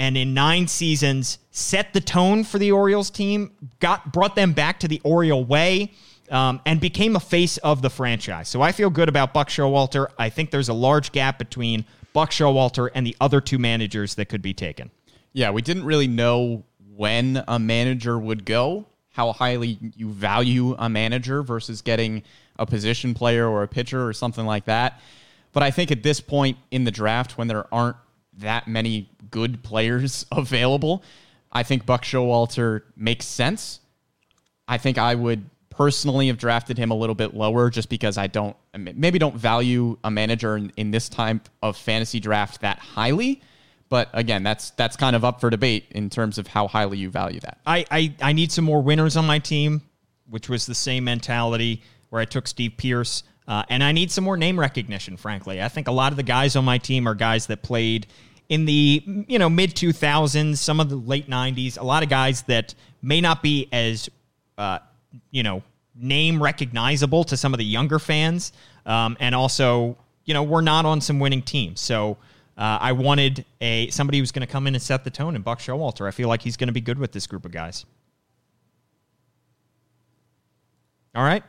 [0.00, 4.80] and in nine seasons set the tone for the Orioles team, got brought them back
[4.80, 5.92] to the Oriole way.
[6.30, 8.48] Um, and became a face of the franchise.
[8.48, 10.06] So I feel good about Buck Showalter.
[10.16, 14.26] I think there's a large gap between Buck Showalter and the other two managers that
[14.26, 14.92] could be taken.
[15.32, 16.62] Yeah, we didn't really know
[16.94, 22.22] when a manager would go how highly you value a manager versus getting
[22.60, 25.00] a position player or a pitcher or something like that.
[25.52, 27.96] But I think at this point in the draft, when there aren't
[28.40, 31.02] that many good players available,
[31.52, 33.80] I think Buck Showalter makes sense.
[34.68, 38.26] I think I would personally have drafted him a little bit lower just because I
[38.26, 43.40] don't maybe don't value a manager in, in this type of fantasy draft that highly.
[43.88, 47.10] But again, that's that's kind of up for debate in terms of how highly you
[47.10, 47.58] value that.
[47.66, 49.82] I, I, I need some more winners on my team,
[50.28, 53.24] which was the same mentality where I took Steve Pearce.
[53.48, 55.60] Uh, and I need some more name recognition, frankly.
[55.60, 58.06] I think a lot of the guys on my team are guys that played
[58.50, 61.78] in the you know mid 2000s, some of the late 90s.
[61.78, 64.10] A lot of guys that may not be as
[64.58, 64.80] uh,
[65.30, 65.62] you know
[65.94, 68.52] name recognizable to some of the younger fans,
[68.84, 71.80] um, and also you know we're not on some winning teams.
[71.80, 72.18] So
[72.58, 75.36] uh, I wanted a somebody who's going to come in and set the tone.
[75.36, 77.52] And Buck Showalter, I feel like he's going to be good with this group of
[77.52, 77.86] guys.
[81.14, 81.42] All right,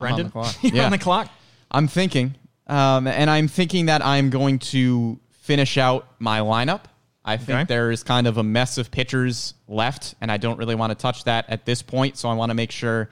[0.00, 0.56] I'm on Brendan, the clock.
[0.62, 0.84] Yeah.
[0.84, 1.28] on the clock.
[1.72, 2.34] I'm thinking,
[2.70, 6.82] um, and I'm thinking that I'm going to finish out my lineup.
[7.24, 7.64] I think Okay.
[7.64, 10.94] there is kind of a mess of pitchers left, and I don't really want to
[10.94, 12.16] touch that at this point.
[12.16, 13.10] So I want to make sure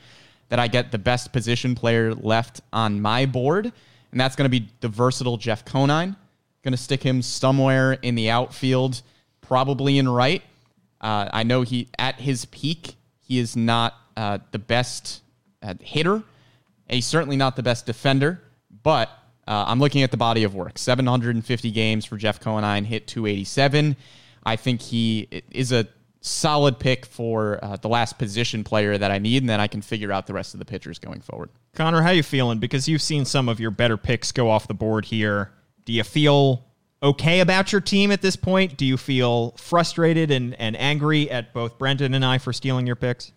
[0.48, 3.70] that I get the best position player left on my board,
[4.12, 6.16] and that's going to be the versatile Jeff Conine.
[6.62, 9.02] Going to stick him somewhere in the outfield,
[9.42, 10.42] probably in right.
[11.00, 15.22] Uh, I know he at his peak, he is not uh, the best
[15.62, 16.14] uh, hitter.
[16.14, 18.40] And he's certainly not the best defender,
[18.82, 19.10] but
[19.48, 20.76] uh, I'm looking at the body of work.
[20.76, 23.96] 750 games for Jeff Conine, hit 287.
[24.44, 25.88] I think he is a
[26.20, 29.80] solid pick for uh, the last position player that I need, and then I can
[29.80, 31.48] figure out the rest of the pitchers going forward.
[31.74, 32.58] Connor, how you feeling?
[32.58, 35.50] Because you've seen some of your better picks go off the board here.
[35.87, 36.66] Do you feel
[37.02, 38.76] okay about your team at this point?
[38.76, 42.96] Do you feel frustrated and, and angry at both Brendan and I for stealing your
[42.96, 43.32] picks?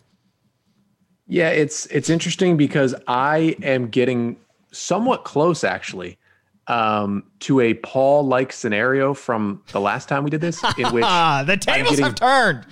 [1.26, 4.36] Yeah, it's it's interesting because I am getting
[4.72, 6.18] somewhat close actually
[6.66, 11.04] um, to a Paul like scenario from the last time we did this, in which
[11.04, 12.66] the tables getting- have turned.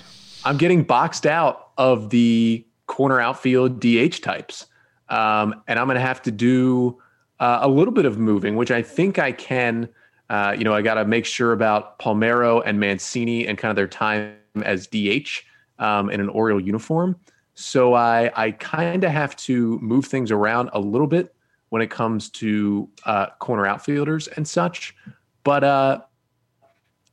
[0.44, 4.66] I'm getting boxed out of the corner outfield DH types.
[5.08, 6.98] Um, and I'm going to have to do
[7.40, 9.88] uh, a little bit of moving, which I think I can.
[10.28, 13.76] Uh, you know, I got to make sure about Palmeiro and Mancini and kind of
[13.76, 15.42] their time as DH
[15.80, 17.16] um, in an Oriole uniform.
[17.54, 21.34] So I, I kind of have to move things around a little bit
[21.70, 24.94] when it comes to uh, corner outfielders and such.
[25.42, 26.00] But uh,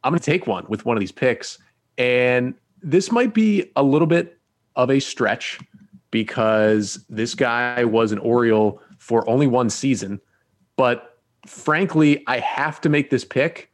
[0.04, 1.58] I'm going to take one with one of these picks.
[1.98, 4.38] And this might be a little bit
[4.76, 5.60] of a stretch
[6.12, 10.20] because this guy was an Oriole for only one season.
[10.76, 13.72] But frankly, I have to make this pick.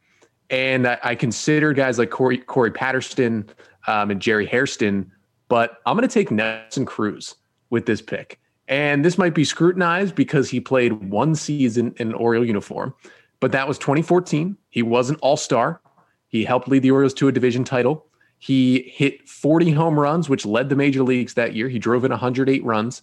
[0.50, 3.48] And I, I consider guys like Corey, Corey Patterson
[3.86, 5.10] um, and Jerry Hairston,
[5.48, 7.34] but I'm going to take Nelson Cruz
[7.70, 8.40] with this pick.
[8.68, 12.94] And this might be scrutinized because he played one season in an Oriole uniform,
[13.40, 14.56] but that was 2014.
[14.70, 15.80] He was an all star.
[16.28, 18.06] He helped lead the Orioles to a division title.
[18.38, 21.68] He hit 40 home runs, which led the major leagues that year.
[21.68, 23.02] He drove in 108 runs.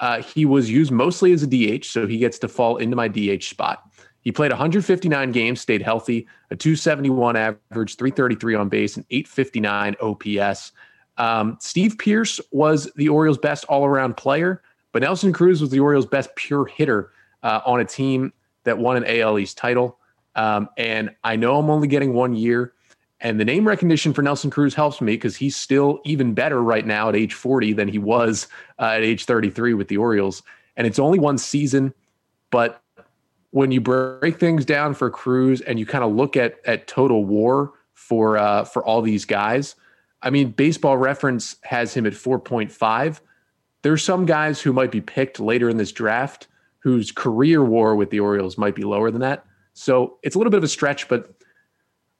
[0.00, 3.08] Uh, he was used mostly as a DH, so he gets to fall into my
[3.08, 3.84] DH spot.
[4.22, 10.72] He played 159 games, stayed healthy, a 271 average, 333 on base, and 859 OPS.
[11.18, 14.62] Um, Steve Pearce was the Orioles' best all around player,
[14.92, 17.10] but Nelson Cruz was the Orioles' best pure hitter
[17.42, 18.32] uh, on a team
[18.64, 19.98] that won an AL East title.
[20.34, 22.72] Um, and I know I'm only getting one year.
[23.20, 26.84] And the name recognition for Nelson Cruz helps me because he's still even better right
[26.84, 28.48] now at age 40 than he was
[28.80, 30.42] uh, at age 33 with the Orioles.
[30.76, 31.94] And it's only one season,
[32.50, 32.82] but
[33.50, 37.24] when you break things down for Cruz and you kind of look at at total
[37.24, 39.76] WAR for uh, for all these guys,
[40.22, 43.20] I mean, Baseball Reference has him at 4.5.
[43.82, 46.46] There's some guys who might be picked later in this draft
[46.78, 49.44] whose career WAR with the Orioles might be lower than that.
[49.74, 51.32] So it's a little bit of a stretch, but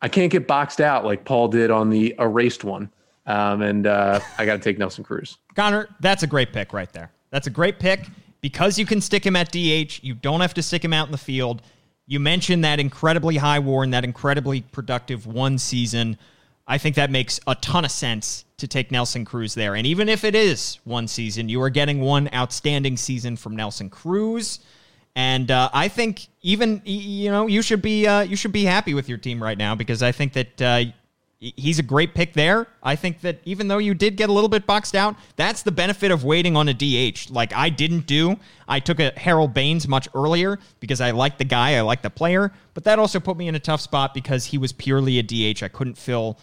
[0.00, 2.90] I can't get boxed out like Paul did on the erased one.
[3.26, 5.38] Um, and uh, I got to take Nelson Cruz.
[5.54, 7.12] Connor, that's a great pick right there.
[7.30, 8.06] That's a great pick
[8.40, 10.02] because you can stick him at DH.
[10.02, 11.62] You don't have to stick him out in the field.
[12.06, 16.18] You mentioned that incredibly high war and that incredibly productive one season.
[16.66, 19.74] I think that makes a ton of sense to take Nelson Cruz there.
[19.74, 23.90] And even if it is one season, you are getting one outstanding season from Nelson
[23.90, 24.60] Cruz.
[25.16, 28.94] And uh, I think even you know you should be uh, you should be happy
[28.94, 30.84] with your team right now because I think that uh,
[31.38, 32.68] he's a great pick there.
[32.84, 35.72] I think that even though you did get a little bit boxed out, that's the
[35.72, 37.30] benefit of waiting on a DH.
[37.30, 38.36] Like I didn't do.
[38.68, 42.10] I took a Harold Baines much earlier because I liked the guy, I liked the
[42.10, 45.22] player, but that also put me in a tough spot because he was purely a
[45.22, 45.64] DH.
[45.64, 46.38] I couldn't fill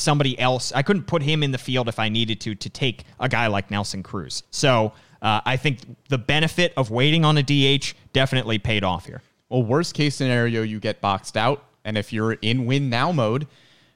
[0.00, 0.72] somebody else.
[0.72, 3.46] I couldn't put him in the field if I needed to to take a guy
[3.46, 4.42] like Nelson Cruz.
[4.50, 9.22] So uh, I think the benefit of waiting on a DH definitely paid off here.
[9.48, 11.64] Well, worst case scenario, you get boxed out.
[11.84, 13.46] And if you're in win now mode,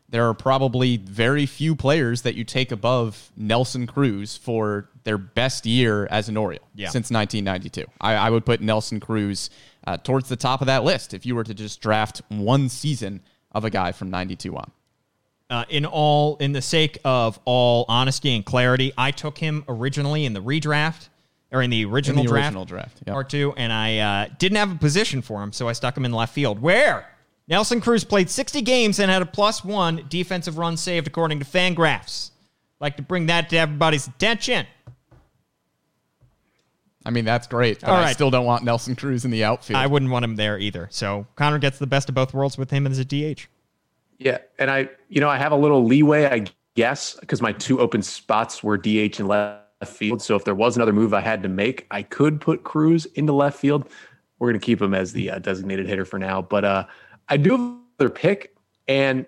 [0.09, 5.67] there are probably very few players that you take above Nelson Cruz for their best
[5.67, 6.89] year as an Oriole Yeah.
[6.89, 7.85] since 1992.
[8.01, 9.51] I, I would put Nelson Cruz
[9.87, 13.21] uh, towards the top of that list if you were to just draft one season
[13.53, 14.71] of a guy from 92 on.
[15.55, 20.25] Uh, in all in the sake of all honesty and clarity, I took him originally
[20.25, 21.09] in the redraft
[21.53, 23.15] or in the original draft, original draft, yep.
[23.15, 26.05] part two, and I uh, didn't have a position for him, so I stuck him
[26.05, 26.61] in left field.
[26.61, 27.09] Where
[27.47, 31.45] Nelson Cruz played 60 games and had a plus one defensive run saved according to
[31.45, 32.33] Fangraphs.
[32.81, 34.67] Like to bring that to everybody's attention.
[37.07, 37.81] I mean, that's great.
[37.81, 39.77] But All I still don't want Nelson Cruz in the outfield.
[39.77, 40.89] I wouldn't want him there either.
[40.91, 43.47] So Connor gets the best of both worlds with him as a DH.
[44.19, 47.81] Yeah, and I, you know, I have a little leeway, I guess, because my two
[47.81, 50.23] open spots were DH and left field.
[50.23, 53.33] So if there was another move I had to make, I could put Cruz into
[53.33, 53.89] left field.
[54.39, 56.43] We're going to keep him as the uh, designated hitter for now.
[56.43, 56.87] But uh,
[57.29, 57.61] I do have
[57.99, 58.57] another pick,
[58.89, 59.27] and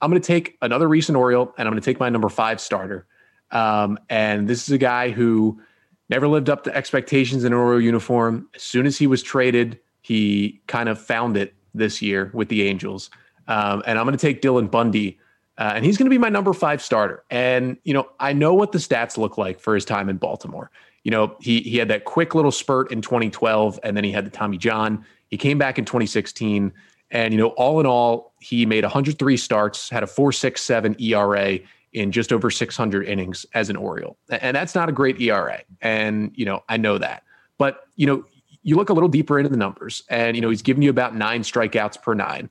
[0.00, 2.60] I'm going to take another recent Oriole, and I'm going to take my number five
[2.60, 3.06] starter.
[3.50, 5.60] Um, and this is a guy who
[6.08, 8.48] never lived up to expectations in an Oriole uniform.
[8.54, 12.62] As soon as he was traded, he kind of found it this year with the
[12.62, 13.10] Angels.
[13.48, 15.18] Um, and I'm going to take Dylan Bundy,
[15.58, 17.24] uh, and he's going to be my number five starter.
[17.30, 20.70] And you know, I know what the stats look like for his time in Baltimore.
[21.02, 24.24] You know, he he had that quick little spurt in 2012, and then he had
[24.24, 25.04] the Tommy John.
[25.28, 26.72] He came back in 2016,
[27.10, 31.58] And, you know, all in all, he made 103 starts, had a 4.67 ERA
[31.92, 34.18] in just over 600 innings as an Oriole.
[34.30, 35.62] And that's not a great ERA.
[35.80, 37.22] And, you know, I know that.
[37.56, 38.24] But, you know,
[38.62, 41.14] you look a little deeper into the numbers and, you know, he's giving you about
[41.16, 42.50] nine strikeouts per nine,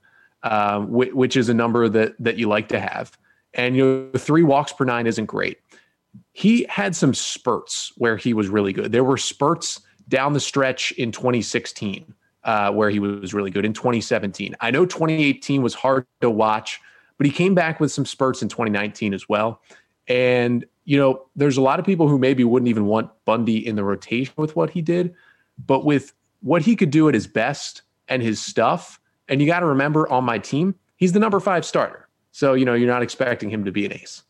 [0.51, 3.17] um, which, which is a number that, that you like to have.
[3.53, 5.59] And, you know, three walks per nine isn't great.
[6.33, 8.91] He had some spurts where he was really good.
[8.91, 13.73] There were spurts down the stretch in 2016 uh, where he was really good in
[13.73, 14.55] 2017.
[14.61, 16.79] I know 2018 was hard to watch,
[17.17, 19.61] but he came back with some spurts in 2019 as well.
[20.07, 23.75] And, you know, there's a lot of people who maybe wouldn't even want Bundy in
[23.75, 25.13] the rotation with what he did,
[25.65, 28.99] but with what he could do at his best and his stuff.
[29.27, 32.07] And you got to remember on my team, he's the number five starter.
[32.31, 34.23] So, you know, you're not expecting him to be an ace.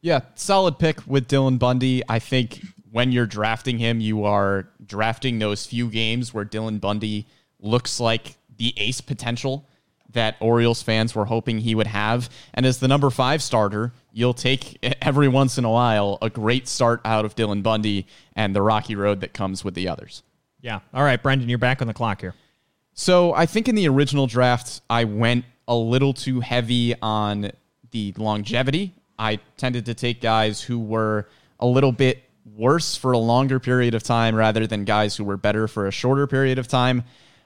[0.00, 2.02] Yeah, solid pick with Dylan Bundy.
[2.08, 7.26] I think when you're drafting him, you are drafting those few games where Dylan Bundy
[7.60, 9.66] looks like the ace potential
[10.12, 12.28] that Orioles fans were hoping he would have.
[12.52, 16.68] And as the number five starter, you'll take every once in a while a great
[16.68, 20.22] start out of Dylan Bundy and the rocky road that comes with the others.
[20.60, 20.80] Yeah.
[20.92, 22.34] All right, Brendan, you're back on the clock here.
[22.94, 27.50] So I think in the original draft, I went a little too heavy on
[27.90, 28.94] the longevity.
[29.18, 31.28] I tended to take guys who were
[31.60, 32.22] a little bit
[32.56, 35.90] worse for a longer period of time rather than guys who were better for a
[35.92, 37.04] shorter period of time.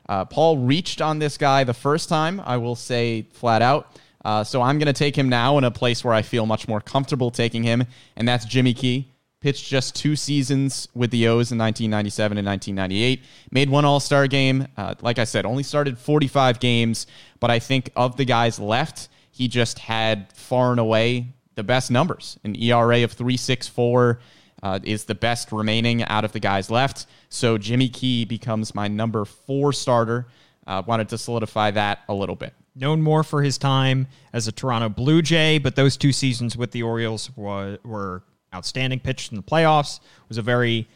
[0.09, 3.91] Uh, Paul reached on this guy the first time, I will say flat out.
[4.25, 6.67] Uh, so I'm going to take him now in a place where I feel much
[6.67, 7.85] more comfortable taking him,
[8.17, 9.09] and that's Jimmy Key.
[9.47, 13.23] Pitched just two seasons with the O's in 1997 and 1998.
[13.53, 14.67] Made one All Star game.
[14.77, 17.07] Uh, like I said, only started 45 games,
[17.39, 21.93] but I think of the guys left, he just had far and away the best
[21.93, 24.19] numbers an ERA of 364
[24.65, 27.07] uh, is the best remaining out of the guys left.
[27.29, 30.27] So Jimmy Key becomes my number four starter.
[30.67, 32.53] Uh, wanted to solidify that a little bit.
[32.75, 36.73] Known more for his time as a Toronto Blue Jay, but those two seasons with
[36.73, 38.25] the Orioles were, were
[38.57, 39.01] outstanding.
[39.01, 40.89] Pitched in the playoffs, was a very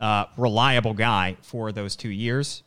[0.00, 2.62] uh, reliable guy for those two years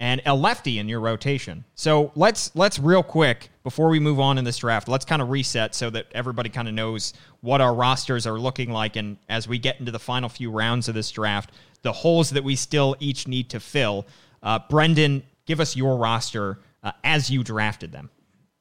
[0.00, 1.64] and a lefty in your rotation.
[1.74, 5.30] So let's let's real quick before we move on in this draft, let's kind of
[5.30, 9.48] reset so that everybody kind of knows what our rosters are looking like, and as
[9.48, 11.50] we get into the final few rounds of this draft,
[11.82, 14.06] the holes that we still each need to fill.
[14.42, 18.10] Uh, Brendan, give us your roster uh, as you drafted them.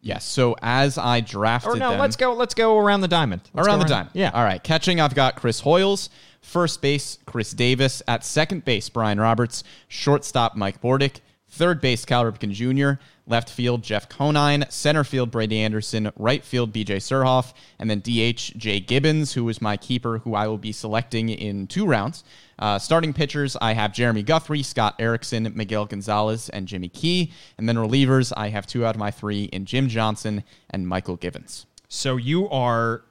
[0.07, 0.23] Yes.
[0.23, 2.33] So as I drafted Or no, them, let's go.
[2.33, 3.41] Let's go around the diamond.
[3.53, 4.11] Let's around the diamond.
[4.13, 4.31] Yeah.
[4.33, 4.63] All right.
[4.63, 6.09] Catching, I've got Chris Hoiles.
[6.41, 8.01] First base, Chris Davis.
[8.07, 9.65] At second base, Brian Roberts.
[9.89, 11.19] Shortstop, Mike Bordick.
[11.49, 13.01] Third base, Cal Ripken Jr.
[13.25, 14.65] Left field, Jeff Conine.
[14.69, 16.09] Center field, Brady Anderson.
[16.15, 17.53] Right field, BJ Surhoff.
[17.77, 21.67] And then DH, Jay Gibbons, who is my keeper, who I will be selecting in
[21.67, 22.23] two rounds.
[22.59, 27.31] Uh, starting pitchers, I have Jeremy Guthrie, Scott Erickson, Miguel Gonzalez, and Jimmy Key.
[27.57, 31.19] And then relievers, I have two out of my three in Jim Johnson and Mychal
[31.19, 31.65] Givens.
[31.87, 33.03] So you are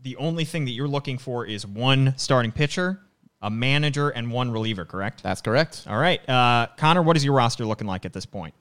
[0.00, 3.00] the only thing that you're looking for is one starting pitcher,
[3.42, 4.84] a manager, and one reliever.
[4.84, 5.22] Correct.
[5.22, 5.84] That's correct.
[5.88, 7.02] All right, uh, Connor.
[7.02, 8.54] What is your roster looking like at this point?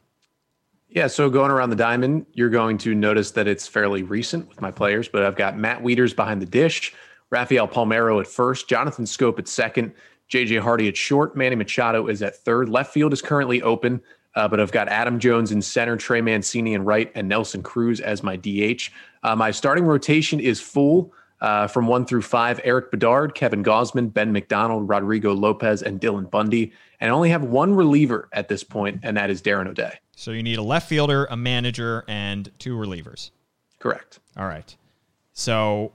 [0.89, 4.61] Yeah, so going around the diamond, you're going to notice that it's fairly recent with
[4.61, 6.93] my players, but I've got Matt Wieters behind the dish,
[7.31, 9.93] Rafael Palmeiro at first, Jonathan Schoop at second,
[10.29, 12.69] JJ Hardy at short, Manny Machado is at third.
[12.69, 14.01] Left field is currently open,
[14.35, 17.99] uh, but I've got Adam Jones in center, Trey Mancini in right, and Nelson Cruz
[17.99, 18.89] as my DH.
[19.23, 21.13] Uh, my starting rotation is full.
[21.41, 26.31] Uh, from one through five, Erik Bedard, Kevin Gausman, Ben McDonald, Rodrigo Lopez, and Dylan
[26.31, 26.71] Bundy.
[27.01, 29.99] And I only have one reliever at this point, and that is Darren O'Day.
[30.15, 33.31] So you need a left fielder, a manager, and two relievers.
[33.79, 34.19] Correct.
[34.37, 34.75] All right.
[35.33, 35.91] So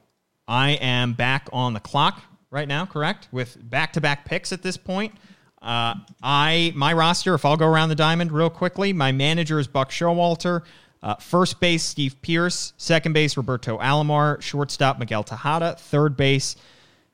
[0.46, 2.20] I am back on the clock
[2.50, 3.28] right now, correct?
[3.32, 5.14] With back-to-back picks at this point.
[5.62, 9.66] Uh, I my roster, if I'll go around the diamond real quickly, my manager is
[9.66, 10.62] Buck Showalter.
[11.02, 12.72] Uh, first base, Steve Pearce.
[12.76, 14.40] Second base, Roberto Alomar.
[14.40, 15.76] Shortstop, Miguel Tejada.
[15.78, 16.56] Third base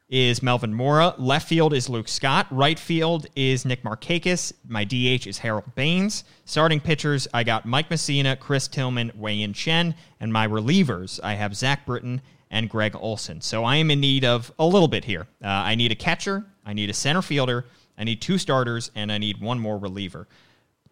[0.08, 1.14] is Melvin Mora.
[1.18, 2.46] Left field is Luke Scott.
[2.50, 4.52] Right field is Nick Markakis.
[4.68, 6.24] My DH is Harold Baines.
[6.44, 9.94] Starting pitchers, I got Mike Mussina, Chris Tillman, Wei Yin Chen.
[10.20, 13.40] And my relievers, I have Zach Britton and Gregg Olson.
[13.40, 15.26] So I am in need of a little bit here.
[15.42, 17.64] Uh, I need a catcher, I need a center fielder,
[17.98, 20.28] I need two starters, and I need one more reliever.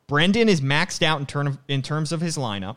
[0.06, 2.76] Brendan is maxed out in, term of, in terms of his lineup.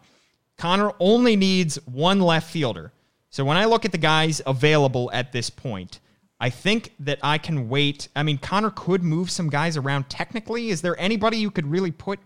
[0.58, 2.92] Connor only needs one left fielder.
[3.30, 6.00] So when I look at the guys available at this point,
[6.40, 8.08] I think that I can wait.
[8.16, 10.70] I mean, Connor could move some guys around technically.
[10.70, 12.20] Is there anybody you could really put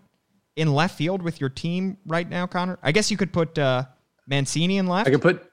[0.55, 2.77] in left field with your team right now, Connor?
[2.83, 3.85] I guess you could put uh,
[4.27, 5.07] Mancini in left.
[5.07, 5.50] I could put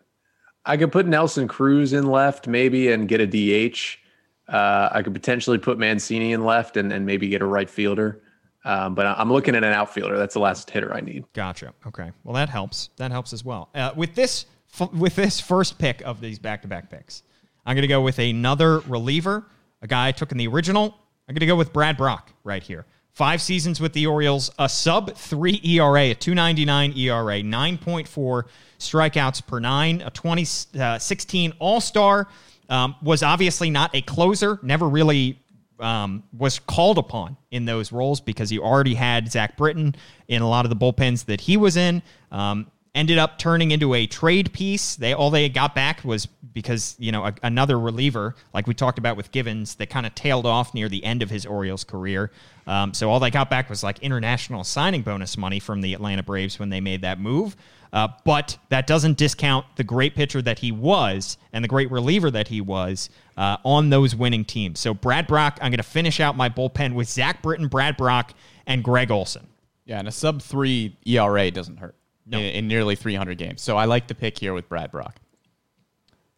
[0.68, 3.96] I could put Nelson Cruz in left maybe and get a DH.
[4.46, 8.22] Uh, I could potentially put Mancini in left and, and maybe get a right fielder.
[8.64, 10.18] Um, but I'm looking at an outfielder.
[10.18, 11.24] That's the last hitter I need.
[11.32, 11.72] Gotcha.
[11.86, 12.12] Okay.
[12.22, 12.90] Well, that helps.
[12.96, 13.70] That helps as well.
[13.74, 14.44] Uh, with this
[14.78, 17.22] f- with this first pick of these back to back picks,
[17.64, 19.46] I'm going to go with another reliever,
[19.80, 20.94] a guy I took in the original.
[21.28, 22.84] I'm going to go with Brad Brach right here.
[23.12, 28.44] Five seasons with the Orioles, a sub three ERA, a 299 ERA, 9.4
[28.78, 32.28] strikeouts per nine, a 2016 All Star.
[32.70, 35.38] Um, was obviously not a closer, never really
[35.80, 39.94] um, was called upon in those roles because he already had Zach Britton
[40.26, 42.02] in a lot of the bullpens that he was in.
[42.30, 44.96] Um, ended up turning into a trade piece.
[44.96, 48.98] They all they got back was because you know a, another reliever, like we talked
[48.98, 52.30] about with Givens, that kind of tailed off near the end of his Orioles career.
[52.66, 56.22] Um, so all they got back was like international signing bonus money from the Atlanta
[56.22, 57.56] Braves when they made that move.
[57.92, 62.30] Uh, but that doesn't discount the great pitcher that he was and the great reliever
[62.30, 64.78] that he was uh, on those winning teams.
[64.78, 68.32] So Brad Brach, I'm going to finish out my bullpen with Zach Britton, Brad Brach,
[68.66, 69.46] and Gregg Olson.
[69.84, 71.94] Yeah, and a sub three ERA doesn't hurt
[72.30, 73.62] in, in nearly 300 games.
[73.62, 75.16] So I like the pick here with Brad Brach.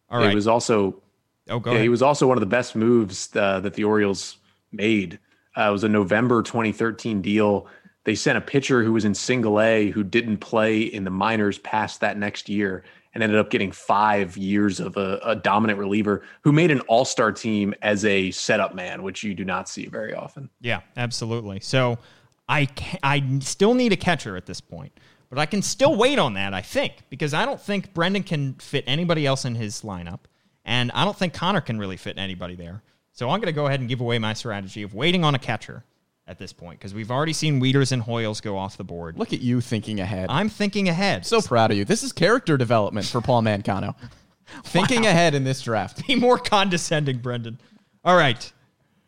[0.09, 1.01] All He was also
[1.49, 1.83] oh, go yeah, ahead.
[1.83, 4.37] he was also one of the best moves uh, that the Orioles
[4.71, 5.19] made.
[5.57, 7.67] Uh, it was a November 2013 deal.
[8.03, 11.59] They sent a pitcher who was in single A who didn't play in the minors
[11.59, 12.83] past that next year
[13.13, 17.05] and ended up getting five years of a, a dominant reliever who made an all
[17.05, 20.49] star team as a setup man, which you do not see very often.
[20.61, 21.59] Yeah, absolutely.
[21.59, 21.99] So
[22.47, 24.97] I ca- I still need a catcher at this point,
[25.29, 26.53] but I can still wait on that.
[26.53, 30.21] I think because I don't think Brendan can fit anybody else in his lineup,
[30.65, 32.81] and I don't think Connor can really fit anybody there.
[33.11, 35.39] So I'm going to go ahead and give away my strategy of waiting on a
[35.39, 35.83] catcher
[36.31, 39.19] at this point because we've already seen Wieters and Hoiles go off the board.
[39.19, 40.27] Look at you thinking ahead.
[40.29, 41.25] I'm thinking ahead.
[41.25, 41.83] so proud of you.
[41.83, 43.95] This is character development for Paul Mancano.
[44.65, 46.05] Thinking ahead in this draft.
[46.07, 47.57] be more condescending, Brendan.
[48.03, 48.51] All right.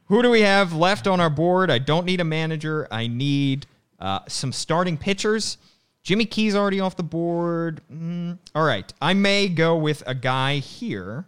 [0.06, 1.70] Who do we have left on our board?
[1.70, 2.88] I don't need a manager.
[2.90, 3.66] I need
[4.00, 5.58] uh, some starting pitchers.
[6.02, 7.82] Jimmy Key's already off the board.
[7.92, 8.94] Mm, all right.
[9.02, 11.26] I may go with a guy here.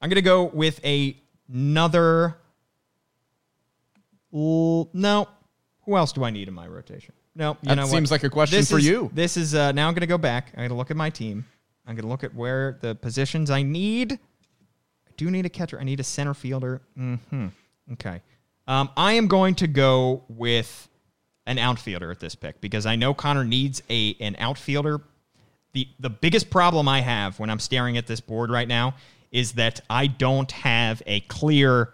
[0.00, 1.14] I'm going to go with a,
[1.52, 2.38] another.
[4.34, 5.28] L- no.
[5.84, 7.14] Who else do I need in my rotation?
[7.34, 7.90] No, you That know what?
[7.90, 9.10] seems like a question This for is- you.
[9.14, 9.88] This is uh, now.
[9.88, 10.48] I'm going to go back.
[10.54, 11.44] I'm going to look at my team.
[11.86, 14.12] I'm going to look at where the positions I need.
[14.14, 15.78] I do need a catcher.
[15.78, 16.80] I need a center fielder.
[16.96, 17.46] Hmm.
[17.92, 18.20] Okay.
[18.66, 20.88] Um, I am going to go with
[21.46, 25.00] an outfielder at this pick because I know Connor needs a an outfielder.
[25.74, 28.94] The the biggest problem I have when I'm staring at this board right now
[29.30, 31.92] is that I don't have a clear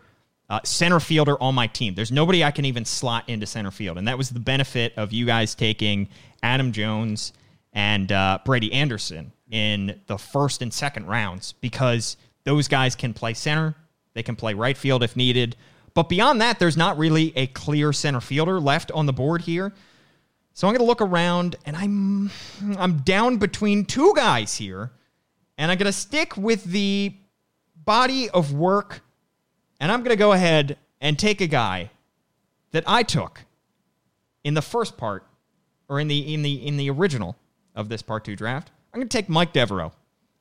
[0.52, 1.94] uh, center fielder on my team.
[1.94, 5.10] There's nobody I can even slot into center field, and that was the benefit of
[5.10, 6.10] you guys taking
[6.42, 7.32] Adam Jones
[7.72, 13.32] and uh, Brady Anderson in the first and second rounds because those guys can play
[13.32, 13.74] center,
[14.12, 15.56] they can play right field if needed.
[15.94, 19.72] But beyond that, there's not really a clear center fielder left on the board here.
[20.52, 22.30] So I'm going to look around, and I'm
[22.78, 24.92] I'm down between two guys here,
[25.56, 27.14] and I'm going to stick with the
[27.74, 29.00] body of work,
[29.82, 31.90] and I'm going to go ahead and take a guy
[32.70, 33.40] that I took
[34.44, 35.26] in the first part,
[35.88, 37.36] or in the in the in the original
[37.74, 38.70] of this part two draft.
[38.94, 39.92] I'm going to take Mike Devereaux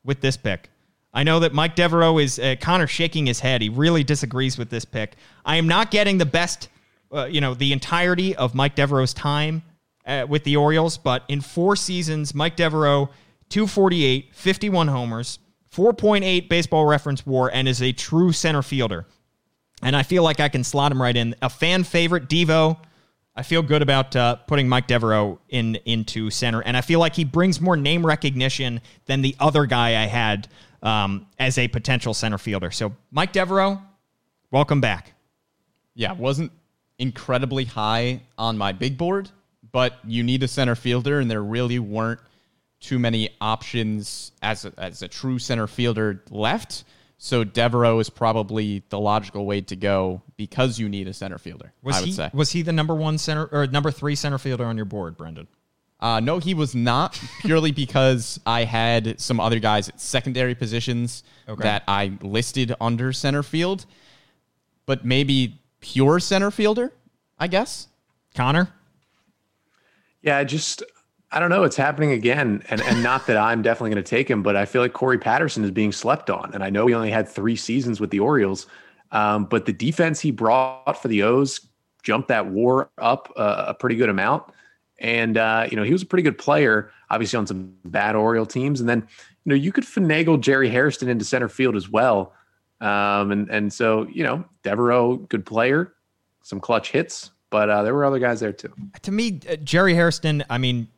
[0.04, 0.70] with this pick.
[1.12, 3.64] I know that Mike Devereaux is uh, Connor shaking his head.
[3.64, 5.16] He really disagrees with this pick.
[5.44, 6.70] I am not getting the best,
[7.12, 9.64] uh, you know, the entirety of Mike Devereaux's time
[10.06, 13.10] uh, with the Orioles, but in four seasons, Mike Devereaux,
[13.50, 15.40] 248, 51 homers,
[15.76, 19.08] 4.8 baseball reference war, and is a true center fielder.
[19.82, 21.36] And I feel like I can slot him right in.
[21.42, 22.78] A fan favorite, Devo.
[23.36, 27.16] I feel good about uh, putting Mike Devereaux in into center, and I feel like
[27.16, 30.50] he brings more name recognition than the other guy I had
[30.84, 32.72] um, as a potential center fielder.
[32.72, 33.82] So, Mike Devereaux,
[34.52, 35.14] welcome back.
[35.94, 36.52] Yeah, wasn't
[37.00, 39.30] incredibly high on my big board,
[39.72, 42.20] but you need a center fielder, and there really weren't
[42.82, 46.84] too many options as a, as a true center fielder left.
[47.24, 51.72] So Devereaux is probably the logical way to go because you need a center fielder.
[51.84, 52.30] Was I would he say.
[52.34, 55.48] was he the number one center or number three center fielder on your board, Brendan?
[56.00, 61.24] Uh, no, he was not purely because I had some other guys at secondary positions
[61.48, 61.62] Okay.
[61.62, 63.86] that I listed under center field,
[64.88, 66.92] but maybe pure center fielder,
[67.38, 67.88] I guess.
[68.34, 68.70] Connor,
[70.24, 70.82] Yeah, just
[71.34, 71.64] I don't know.
[71.64, 74.66] It's happening again, and and not that I'm definitely going to take him, but I
[74.66, 77.56] feel like Corey Patterson is being slept on, and I know he only had three
[77.56, 78.68] seasons with the Orioles,
[79.12, 81.62] um, but the defense he brought for the O's
[82.04, 84.44] jumped that WAR up uh, a pretty good amount,
[85.00, 88.46] and uh, you know he was a pretty good player, obviously on some bad Oriole
[88.46, 89.08] teams, and then
[89.46, 92.34] you know you could finagle Jerry Hairston into center field as well,
[92.82, 95.94] um, and and so you know Devereaux, good player,
[96.42, 97.32] some clutch hits.
[97.52, 98.74] but uh, there were other guys there too.
[99.02, 100.90] to me, uh, Jerry Hairston, I mean,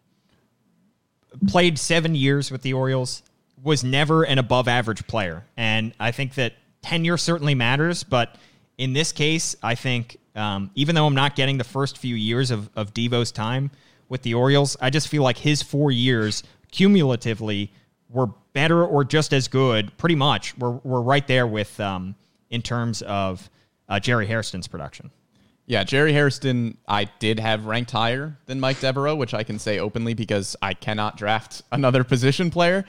[1.47, 3.23] played seven years with the Orioles,
[3.61, 5.45] was never an above average player.
[5.55, 8.03] And I think that tenure certainly matters.
[8.03, 8.35] But
[8.77, 12.51] in this case, I think um, even though I'm not getting the first few years
[12.51, 13.71] of, of Devo's time
[14.09, 17.71] with the Orioles, I just feel like his four years cumulatively
[18.09, 20.57] were better or just as good, pretty much.
[20.57, 22.15] We're, we're right there with um,
[22.49, 23.49] in terms of
[23.89, 25.09] uh, Jerry Hairston's production.
[25.65, 29.79] Yeah, Jerry Hairston, I did have ranked higher than Mike Devereaux, which I can say
[29.79, 32.83] openly because I cannot draft another position player.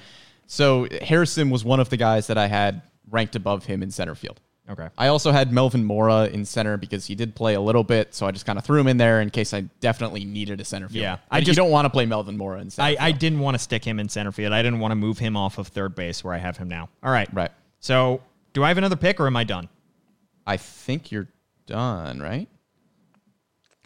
[0.47, 4.14] So Hairston was one of the guys that I had ranked above him in center
[4.14, 4.41] field.
[4.68, 4.89] Okay.
[4.97, 8.27] I also had Melvin Mora in center because he did play a little bit, so
[8.27, 10.89] I just kind of threw him in there in case I definitely needed a center
[10.89, 11.03] field.
[11.03, 12.99] Yeah, I just just- don't want to play Melvin Mora in center.
[12.99, 14.55] I, I didn't want to stick him in center field.
[14.55, 16.89] I didn't want to move him off of third base where I have him now.
[17.03, 17.29] All right.
[17.35, 17.51] Right.
[17.81, 18.22] So,
[18.55, 19.68] do I have another pick or am I done?
[20.47, 21.29] I think you're
[21.66, 22.49] done, right?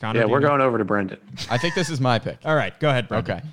[0.01, 1.18] Connor, Yeah, we're you- going over to Brendan.
[1.51, 2.38] I think this is my pick.
[2.44, 2.78] All right.
[2.80, 3.38] Go ahead, Brendan.
[3.38, 3.46] Okay.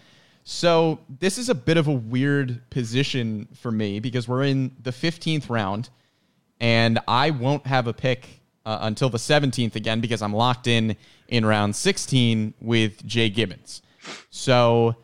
[0.44, 4.92] So this is a bit of a weird position for me because we're in the
[4.92, 5.90] 15th round
[6.60, 10.96] and I won't have a pick uh, until the 17th again because I'm locked in
[11.28, 13.82] in round 16 with Jay Gibbons.
[14.30, 14.96] So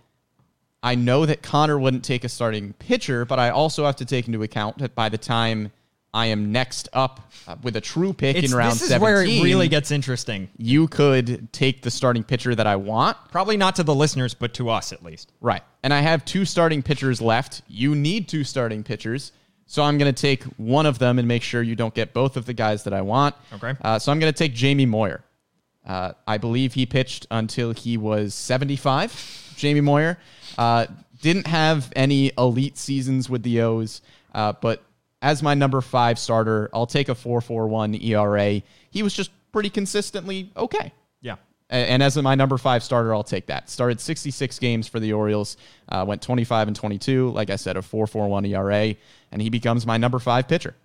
[0.83, 4.27] I know that Connor wouldn't take a starting pitcher, but I also have to take
[4.27, 5.71] into account that by the time
[6.14, 9.01] I am next up uh, with a true pick It's, in round this is 17,
[9.01, 10.49] where it really gets interesting.
[10.57, 14.53] you could take the starting pitcher that I want Probably not to the listeners, but
[14.55, 15.32] to us at least.
[15.39, 15.64] Right.
[15.84, 17.62] And I have two starting pitchers left.
[17.68, 19.32] You need two starting pitchers.
[19.68, 22.36] So I'm going to take one of them and make sure you don't get both
[22.36, 23.36] of the guys that I want.
[23.53, 23.74] Okay.
[23.82, 25.24] Uh, so I'm going to take Jamie Moyer.
[25.86, 29.53] Uh, I believe he pitched until he was 75.
[29.55, 30.18] Jamie Moyer
[30.57, 30.88] uh,
[31.22, 34.01] didn't have any elite seasons with the O's,
[34.36, 34.84] uh, but
[35.22, 38.61] as my number five starter, I'll take a 4.41 ERA.
[38.89, 40.93] He was just pretty consistently okay.
[41.22, 41.36] Yeah.
[41.69, 43.69] And as my number five starter, I'll take that.
[43.69, 45.57] Started 66 games for the Orioles,
[45.89, 47.30] uh, went 25 and 22.
[47.30, 48.95] Like I said, a 4.41 ERA,
[49.32, 50.76] and he becomes my number five pitcher.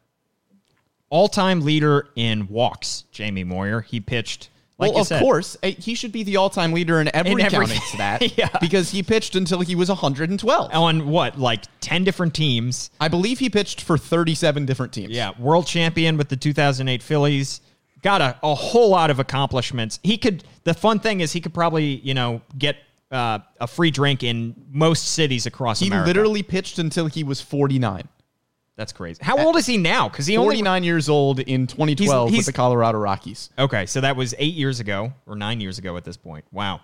[1.09, 3.80] All time leader in walks, Jamie Moyer.
[3.80, 7.09] He pitched, like well, of said, course, eh, he should be the all-time leader in
[7.14, 8.49] every, In every- counting stat Yeah.
[8.61, 10.70] because he pitched until he was 112.
[10.74, 12.91] on what, like 10 different teams.
[13.01, 15.11] I believe he pitched for 37 different teams.
[15.12, 17.61] Yeah, world champion with the 2008 Phillies.
[18.03, 19.99] Got a, a whole lot of accomplishments.
[20.03, 20.45] He could.
[20.64, 22.77] The fun thing is, he could probably you know get
[23.11, 26.07] uh, a free drink in most cities across he America.
[26.09, 28.07] literally pitched until he was 49.
[28.77, 29.18] That's crazy.
[29.22, 30.09] How old is he now?
[30.09, 33.51] Because he only 49 years old in 2012 he's- with the Colorado Rockies.
[33.59, 36.45] Okay, so that was eight years ago or nine years ago at this point.
[36.53, 36.81] Wow.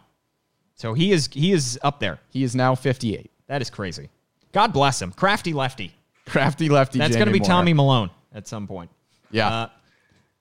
[0.74, 2.18] So he is he is up there.
[2.30, 3.30] He is now 58.
[3.47, 4.09] That is crazy.
[4.53, 5.12] God bless him.
[5.12, 5.95] Crafty lefty.
[6.26, 6.99] Crafty lefty.
[6.99, 8.90] That's going to be Tommy Milone at some point.
[9.30, 9.49] Yeah.
[9.49, 9.68] Uh,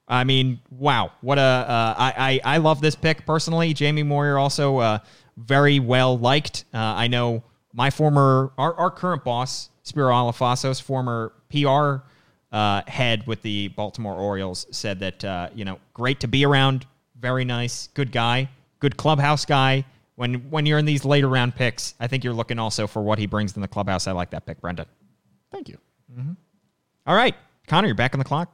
[0.07, 1.41] I mean, wow, what a!
[1.41, 3.73] Uh, I, I I love this pick personally.
[3.73, 4.99] Jamie Moyer also uh,
[5.37, 6.65] very well liked.
[6.73, 7.43] Uh, I know
[7.73, 12.03] my former, our, our current boss, Spiro Alafassos, former PR
[12.55, 16.85] uh, head with the Baltimore Orioles, said that uh, you know, great to be around,
[17.19, 18.49] very nice, good guy,
[18.79, 19.85] good clubhouse guy.
[20.15, 23.17] When when you're in these later round picks, I think you're looking also for what
[23.19, 24.07] he brings in the clubhouse.
[24.07, 24.85] I like that pick, Brendan.
[25.51, 25.77] Thank you.
[27.07, 27.35] All right,
[27.67, 28.53] Connor, you're back on the clock.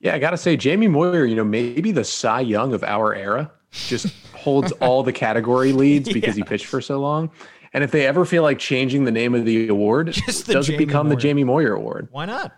[0.00, 3.14] Yeah, I got to say, Jamie Moyer, you know, maybe the Cy Young of our
[3.14, 7.30] era just holds all the category leads because he pitched for so long.
[7.74, 10.68] And if they ever feel like changing the name of the award, Just the does
[10.68, 11.16] Jamie it become Moyer.
[11.16, 12.08] the Jamie Moyer Award?
[12.12, 12.52] Why not?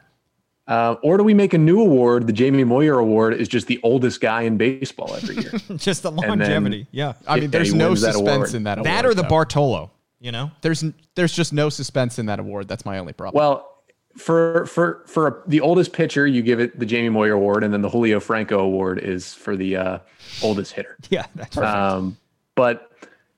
[0.69, 2.27] Uh, or do we make a new award?
[2.27, 5.53] The Jamie Moyer Award is just the oldest guy in baseball every year.
[5.77, 6.89] Just the longevity.
[6.91, 7.13] yeah.
[7.29, 8.87] I mean, there's no that suspense in that award.
[8.87, 9.29] That or the though.
[9.29, 10.51] Bartolo, you know?
[10.63, 12.67] There's there's just no suspense in that award.
[12.67, 13.39] That's my only problem.
[13.41, 13.77] well,
[14.17, 17.83] for for for the oldest pitcher, you give it the Jamie Moyer Award, and then
[17.83, 19.99] the Julio Franco Award is for the uh,
[20.43, 20.97] oldest hitter.
[21.11, 21.93] Yeah, that's right.
[21.93, 22.17] Um,
[22.57, 22.91] but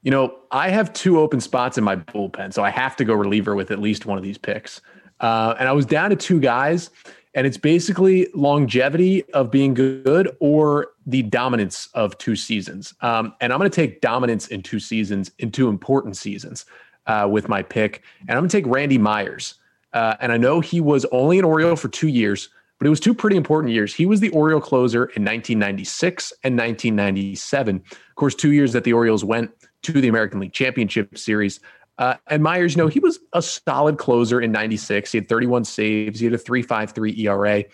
[0.08, 3.12] you know, I have two open spots in my bullpen, so I have to go
[3.12, 4.80] reliever with at least one of these picks.
[5.20, 6.88] Uh, and I was down to two guys,
[7.34, 12.94] and it's basically longevity of being good or the dominance of two seasons.
[13.02, 16.64] Um, and I'm going to take dominance in two seasons, in two important seasons,
[17.06, 19.56] uh, with my pick, and I'm going to take Randy Myers.
[19.92, 22.48] Uh, and I know he was only an Oriole for two years,
[22.78, 23.92] but it was two pretty important years.
[23.92, 27.76] He was the Oriole closer in 1996 and 1997.
[27.76, 29.50] Of course, two years that the Orioles went
[29.82, 31.60] to the American League Championship Series.
[31.98, 35.10] Uh, and Myers, you know, he was a solid closer in 96.
[35.10, 36.20] He had 31 saves.
[36.20, 37.64] He had a 3.53 ERA.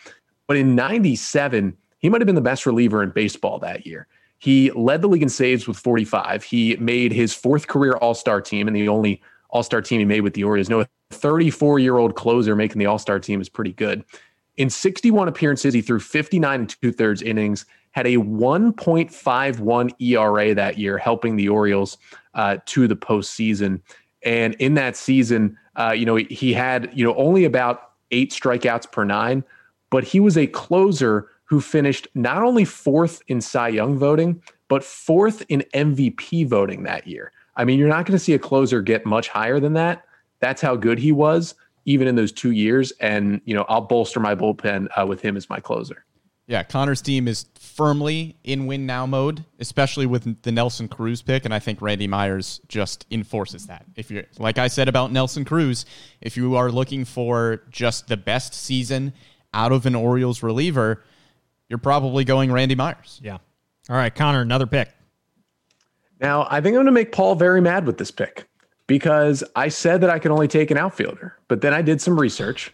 [0.46, 4.06] But in 97, he might have been the best reliever in baseball that year.
[4.38, 6.42] He led the league in saves with 45.
[6.44, 10.04] He made his fourth career All Star team and the only All Star team he
[10.04, 10.68] made with the Orioles.
[10.68, 14.04] No, a 34 year old closer making the All Star team is pretty good.
[14.56, 20.78] In 61 appearances, he threw 59 and two thirds innings, had a 1.51 ERA that
[20.78, 21.98] year, helping the Orioles
[22.34, 23.80] uh, to the postseason.
[24.24, 28.90] And in that season, uh, you know, he had, you know, only about eight strikeouts
[28.90, 29.44] per nine,
[29.90, 34.82] but he was a closer who finished not only fourth in Cy Young voting, but
[34.82, 37.32] fourth in MVP voting that year.
[37.56, 40.04] I mean, you're not going to see a closer get much higher than that.
[40.40, 42.92] That's how good he was, even in those two years.
[43.00, 46.04] And, you know, I'll bolster my bullpen uh, with him as my closer.
[46.46, 51.46] Yeah, Connor's team is firmly in win now mode, especially with the Nelson Cruz pick,
[51.46, 53.86] and I think Randy Myers just enforces that.
[53.96, 55.86] If you're like I said about Nelson Cruz,
[56.20, 59.14] if you are looking for just the best season
[59.54, 61.02] out of an Orioles reliever,
[61.70, 63.20] you're probably going Randy Myers.
[63.24, 63.38] Yeah.
[63.88, 64.90] All right, Connor, another pick.
[66.20, 68.46] Now, I think I'm going to make Paul very mad with this pick
[68.86, 72.18] because I said that I could only take an outfielder, but then I did some
[72.20, 72.72] research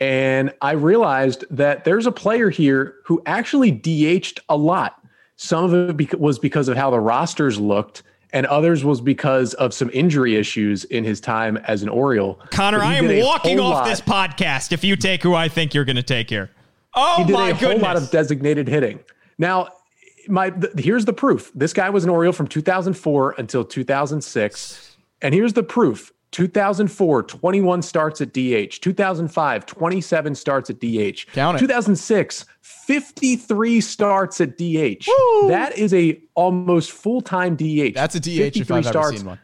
[0.00, 5.00] and I realized that there's a player here who actually DH'd a lot.
[5.36, 8.02] Some of it was because of how the rosters looked,
[8.32, 12.40] and others was because of some injury issues in his time as an Oriole.
[12.50, 15.84] Connor, I am walking off lot- this podcast if you take who I think you're
[15.84, 16.50] going to take here.
[16.94, 17.70] Oh he did my a goodness.
[17.72, 19.00] whole lot of designated hitting.
[19.38, 19.68] Now,
[20.28, 21.50] my th- here's the proof.
[21.54, 24.91] This guy was an Oriole from 2004 until 2006.
[25.22, 26.12] And here's the proof.
[26.32, 28.80] 2004, 21 starts at DH.
[28.80, 31.26] 2005, 27 starts at DH.
[31.32, 31.60] Count it.
[31.60, 35.06] 2006, 53 starts at DH.
[35.48, 37.94] That is a almost full-time DH.
[37.94, 39.38] That's a DH if I've ever seen one.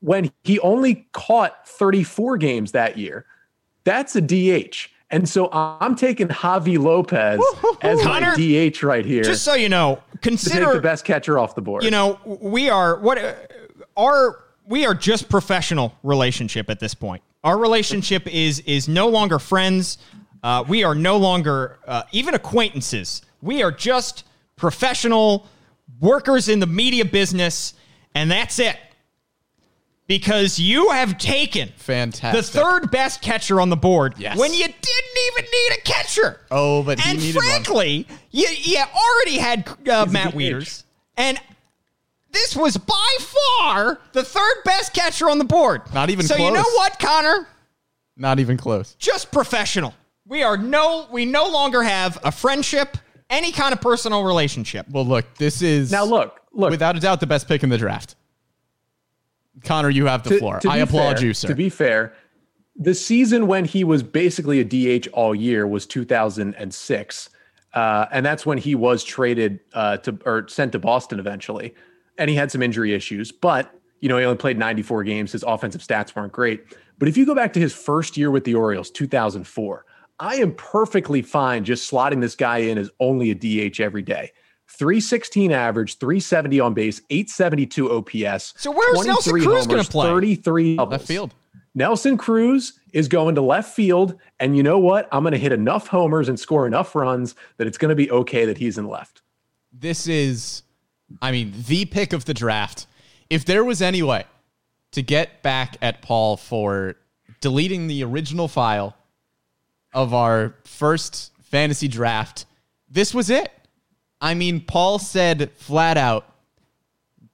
[0.00, 3.24] when he only caught 34 games that year.
[3.84, 4.88] That's a DH.
[5.10, 7.40] And so I'm taking Javy Lopez
[7.82, 11.60] as my DH right here Just so you know, consider the best catcher off the
[11.60, 11.84] board.
[11.84, 13.34] you know we are what uh,
[13.96, 14.42] our
[14.72, 19.98] we are just professional relationship at this point our relationship is is no longer friends
[20.42, 24.24] uh, we are no longer uh, even acquaintances we are just
[24.56, 25.46] professional
[26.00, 27.74] workers in the media business
[28.14, 28.78] and that's it
[30.06, 32.32] because you have taken Fantastic.
[32.52, 34.38] the third best catcher on the board Yes.
[34.38, 39.38] when you didn't even need a catcher Oh, but he and frankly, you, you already
[39.38, 40.82] had uh, Matt DH.
[41.16, 41.38] And
[42.32, 45.82] this was by far the third best catcher on the board.
[45.94, 46.36] Not even so.
[46.36, 47.46] You know what, Connor?
[48.16, 48.94] Not even close.
[48.98, 49.94] Just professional.
[50.26, 51.06] We are no.
[51.10, 52.96] We no longer have a friendship,
[53.30, 54.86] any kind of personal relationship.
[54.90, 56.70] Well, look, this is now look, look.
[56.70, 58.14] without a doubt the best pick in the draft.
[59.64, 60.58] Connor, you have the to- floor.
[60.60, 61.48] to I applaud fair- you, sir.
[61.48, 62.14] To be fair,
[62.76, 64.64] the season when he was basically a
[65.00, 67.28] DH all year was 2006,
[67.74, 71.74] uh, and that's when he was traded uh, to or sent to Boston eventually,
[72.18, 73.32] and he had some injury issues.
[73.32, 75.32] But you know, he only played 94 games.
[75.32, 76.64] His offensive stats weren't great.
[76.98, 79.84] But if you go back to his first year with the Orioles, 2004,
[80.18, 84.32] I am perfectly fine just slotting this guy in as only a DH every day.
[84.68, 88.54] 316 average, 370 on base, 872 OPS.
[88.56, 90.06] So where's Nelson 23 Cruz gonna play?
[90.06, 90.92] 33 doubles.
[90.92, 91.34] Left field.
[91.74, 94.18] Nelson Cruz is going to left field.
[94.40, 95.08] And you know what?
[95.10, 98.10] I'm going to hit enough homers and score enough runs that it's going to be
[98.10, 99.22] okay that he's in left.
[99.72, 100.62] This is,
[101.20, 102.86] I mean, the pick of the draft.
[103.28, 104.24] If there was any way
[104.92, 106.96] to get back at Paul for
[107.40, 108.96] deleting the original file
[109.92, 112.46] of our first fantasy draft,
[112.88, 113.50] this was it.
[114.20, 116.26] I mean, Paul said flat out,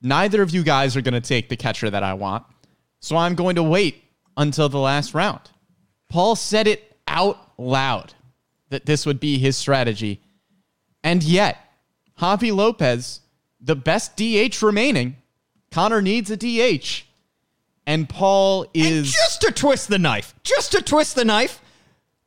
[0.01, 2.45] neither of you guys are going to take the catcher that I want.
[3.01, 4.03] So I'm going to wait
[4.37, 5.41] until the last round.
[6.09, 8.15] Paul said it out loud
[8.71, 10.21] that this would be his strategy.
[11.03, 11.59] And yet,
[12.19, 13.21] Javy Lopez,
[13.61, 15.17] the best DH remaining,
[15.71, 17.05] Connor needs a DH.
[17.87, 21.61] And Paul And is just to twist the knife, just to twist the knife,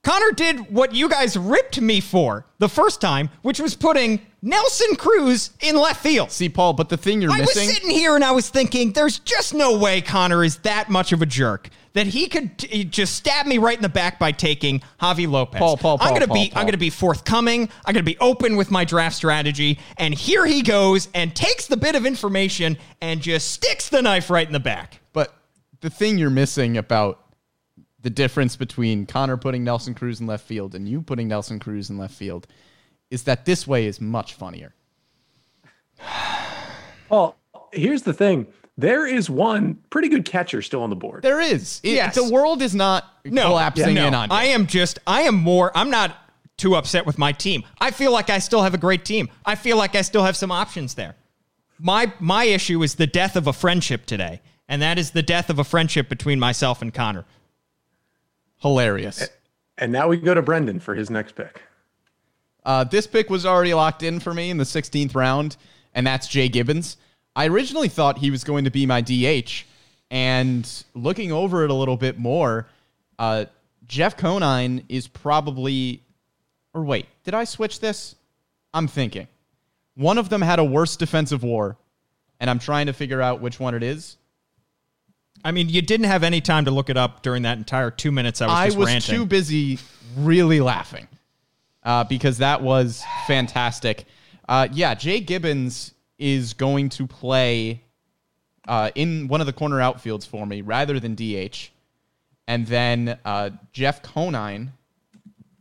[0.03, 4.95] Connor did what you guys ripped me for the first time, which was putting Nelson
[4.95, 6.31] Cruz in left field.
[6.31, 7.61] See Paul, but the thing you're missing.
[7.63, 10.89] I was sitting here and I was thinking, there's just no way Connor is that
[10.89, 14.17] much of a jerk that he could t- just stab me right in the back
[14.17, 15.59] by taking Javy Lopez.
[15.59, 16.59] Paul, Paul, Paul I'm gonna Paul, be, Paul.
[16.59, 17.69] I'm gonna be forthcoming.
[17.85, 19.77] I'm gonna be open with my draft strategy.
[19.97, 24.31] And here he goes and takes the bit of information and just sticks the knife
[24.31, 24.99] right in the back.
[25.13, 25.31] But
[25.81, 27.19] the thing you're missing about
[28.01, 31.89] the difference between Connor putting Nelson Cruz in left field and you putting Nelson Cruz
[31.89, 32.47] in left field
[33.09, 34.73] is that this way is much funnier.
[37.09, 37.35] Well,
[37.73, 38.47] here's the thing
[38.77, 41.23] there is one pretty good catcher still on the board.
[41.23, 41.81] There is.
[41.83, 42.15] It- Yes.
[42.15, 44.07] The world is not collapsing no.
[44.07, 44.35] in on you.
[44.35, 46.15] I am just, I am more, I'm not
[46.57, 47.63] too upset with my team.
[47.79, 49.29] I feel like I still have a great team.
[49.45, 51.15] I feel like I still have some options there.
[51.79, 55.49] My my issue is the death of a friendship today, and that is the death
[55.49, 57.25] of a friendship between myself and Connor.
[58.61, 59.29] Hilarious.
[59.77, 61.63] And now we go to Brendan for his next pick.
[62.63, 65.57] Uh, this pick was already locked in for me in the 16th round,
[65.93, 66.97] and that's Jay Gibbons.
[67.35, 69.63] I originally thought he was going to be my DH,
[70.11, 72.67] and looking over it a little bit more,
[73.17, 73.45] uh,
[73.87, 76.03] Jeff Conine is probably.
[76.73, 78.15] Or wait, did I switch this?
[78.73, 79.27] I'm thinking.
[79.95, 81.77] One of them had a worse defensive war,
[82.39, 84.17] and I'm trying to figure out which one it is.
[85.43, 88.11] I mean, you didn't have any time to look it up during that entire two
[88.11, 89.15] minutes I was I just was ranting.
[89.15, 89.79] too busy
[90.17, 91.07] really laughing
[91.83, 94.05] uh, because that was fantastic.
[94.47, 97.83] Uh, yeah, Jay Gibbons is going to play
[98.67, 101.69] uh, in one of the corner outfields for me rather than DH.
[102.47, 104.73] And then uh, Jeff Conine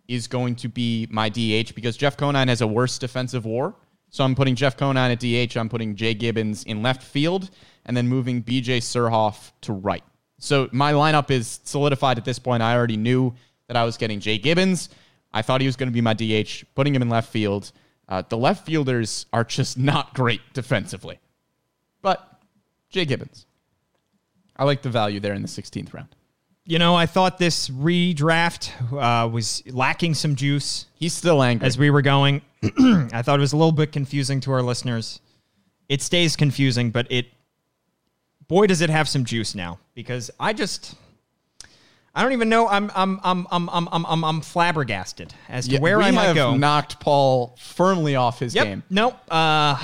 [0.09, 3.75] is going to be my DH because Jeff Conine has a worse defensive war.
[4.11, 5.57] So I'm putting Jeff Conine at DH.
[5.57, 7.51] I'm putting Jay Gibbons in left field
[7.91, 10.05] and then moving BJ Surhoff to right.
[10.39, 12.63] So my lineup is solidified at this point.
[12.63, 13.35] I already knew
[13.67, 14.91] that I was getting Jay Gibbons.
[15.33, 17.73] I thought he was going to be my DH, putting him in left field.
[18.09, 21.19] Uh, the left fielders are just not great defensively.
[22.01, 22.41] But
[22.91, 23.45] Jay Gibbons.
[24.55, 26.15] I like the value there in the 16th round.
[26.67, 31.67] You know, I thought this redraft uh, was lacking some juice He's still angry.
[31.67, 32.43] as we were going.
[32.63, 35.21] I thought it was a little bit confusing to our listeners.
[35.89, 37.27] It stays confusing, but it,
[38.51, 40.95] boy, does it have some juice now because I just,
[42.15, 42.69] I don't even know.
[42.69, 46.11] I'm, I'm, I'm, I'm, I'm, I'm, I'm, I'm flabbergasted as to Yeah, where we I
[46.11, 46.33] might go.
[46.33, 46.57] We have go.
[46.57, 48.65] knocked Paul firmly off his Yep.
[48.65, 48.83] game.
[48.91, 49.15] Nope.
[49.31, 49.79] Uh,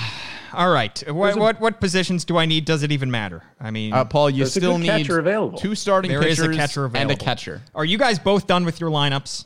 [0.52, 1.02] all right.
[1.12, 2.64] What, what what positions do I need?
[2.64, 3.42] Does it even matter?
[3.60, 5.58] I mean, Uh, Paul, you There's a still good need catcher available.
[5.58, 7.62] two starting there is pitchers a catcher available and a catcher.
[7.74, 9.44] Are you guys both done with your lineups?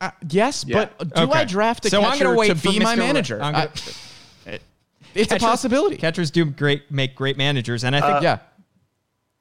[0.00, 0.86] Uh, yes, Yeah.
[0.98, 1.32] but do Okay.
[1.40, 2.98] I draft a So I'm catcher gonna wait to be my Mr.
[2.98, 3.42] Ra- manager?
[3.42, 3.92] I'm gonna- I-
[5.16, 5.96] it's a possibility.
[5.96, 8.38] Catchers do great, make great managers, and I think yeah.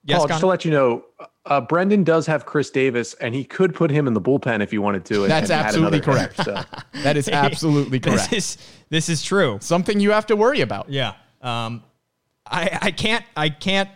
[0.04, 1.06] yes, Paul, just to let you know,
[1.46, 4.72] uh, Brendan does have Chris Davis, and he could put him in the bullpen if
[4.72, 5.24] he wanted to.
[5.24, 6.68] And, That's and absolutely another hitter, correct.
[6.68, 6.80] so.
[7.04, 8.32] That is absolutely correct.
[8.32, 8.58] This is
[8.90, 9.58] this is true.
[9.62, 10.90] Something you have to worry about.
[10.90, 11.14] Yeah.
[11.42, 11.84] Um,
[12.46, 13.90] I I can't I can't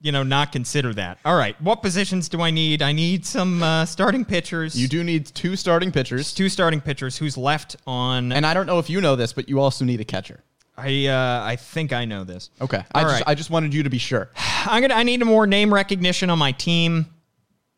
[0.00, 1.18] you know not consider that.
[1.24, 2.82] All right, what positions do I need?
[2.82, 4.80] I need some uh, starting pitchers.
[4.80, 6.34] You do need two starting pitchers.
[6.34, 7.16] two starting pitchers.
[7.16, 8.32] Who's left on?
[8.32, 10.40] And I don't know if you know this, but you also need a catcher.
[10.76, 12.50] I uh, I think I know this.
[12.60, 12.82] Okay.
[12.94, 13.24] I All just right.
[13.26, 14.30] I just wanted you to be sure.
[14.36, 14.94] I'm gonna.
[14.94, 17.06] I need more name recognition on my team.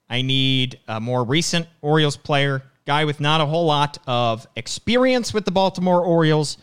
[0.08, 5.34] I need a more recent Orioles player, guy with not a whole lot of experience
[5.34, 6.58] with the Baltimore Orioles,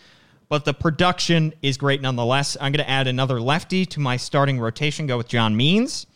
[0.47, 2.55] but the production is great nonetheless.
[2.61, 5.07] I'm gonna add another lefty to my starting rotation.
[5.07, 6.07] Go with John Means.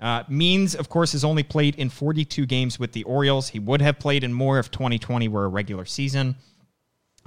[0.00, 3.48] Uh, Means, of course, has only played in 42 games with the Orioles.
[3.48, 6.36] He would have played in more if 2020 were a regular season.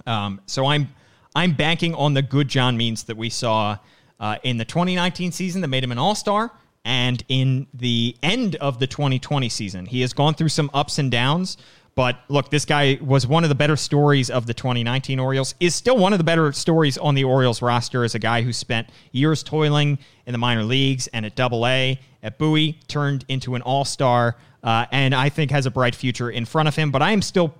[0.05, 0.87] Um, so I'm
[1.35, 3.77] I'm banking on the good John Means that we saw
[4.19, 6.51] uh, in the 2019 season that made him an All Star,
[6.83, 9.85] and in the end of the 2020 season.
[9.85, 11.57] He has gone through some ups and downs.
[11.93, 15.55] But look, this guy was one of the better stories of the 2019 Orioles.
[15.59, 18.53] Is still one of the better stories on the Orioles roster as a guy who
[18.53, 23.55] spent years toiling in the minor leagues and at Double A at Bowie, turned into
[23.55, 26.91] an All Star, uh, and I think has a bright future in front of him.
[26.91, 27.53] But I am still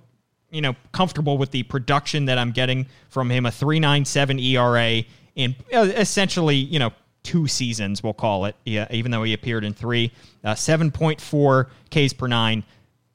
[0.52, 3.46] you know, comfortable with the production that I'm getting from him.
[3.46, 6.92] A 3.97 ERA in uh, essentially, you know,
[7.22, 8.54] two seasons, we'll call it.
[8.64, 10.12] Yeah, even though he appeared in three,
[10.44, 12.64] uh, 7.4 Ks per nine.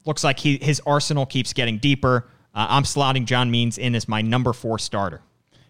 [0.06, 2.28] Looks like he his arsenal keeps getting deeper.
[2.56, 5.22] Uh, I'm slotting John Means in as my number four starter.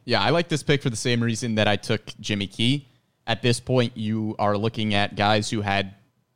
[0.05, 2.87] Yeah, I like this pick for the same reason that I took Jimmy Key.
[3.25, 5.95] At this point, you are looking at guys who had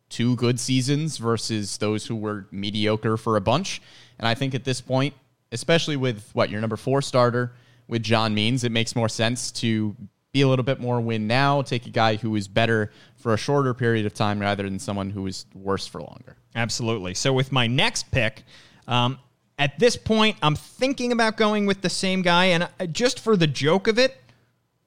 [0.10, 3.82] two good seasons versus those who were mediocre for a bunch.
[4.20, 5.14] And I think at this point,
[5.52, 7.54] especially with what your number four starter
[7.88, 9.95] with John Means, it makes more sense to
[10.32, 13.38] be a little bit more win now, take a guy who is better for a
[13.38, 16.38] shorter period of time rather than someone who is worse for longer.
[16.56, 17.14] Absolutely.
[17.14, 18.43] So with my next pick,
[18.88, 19.20] um,
[19.60, 23.36] at this point, I'm thinking about going with the same guy, and uh, just for
[23.36, 24.18] the joke of it,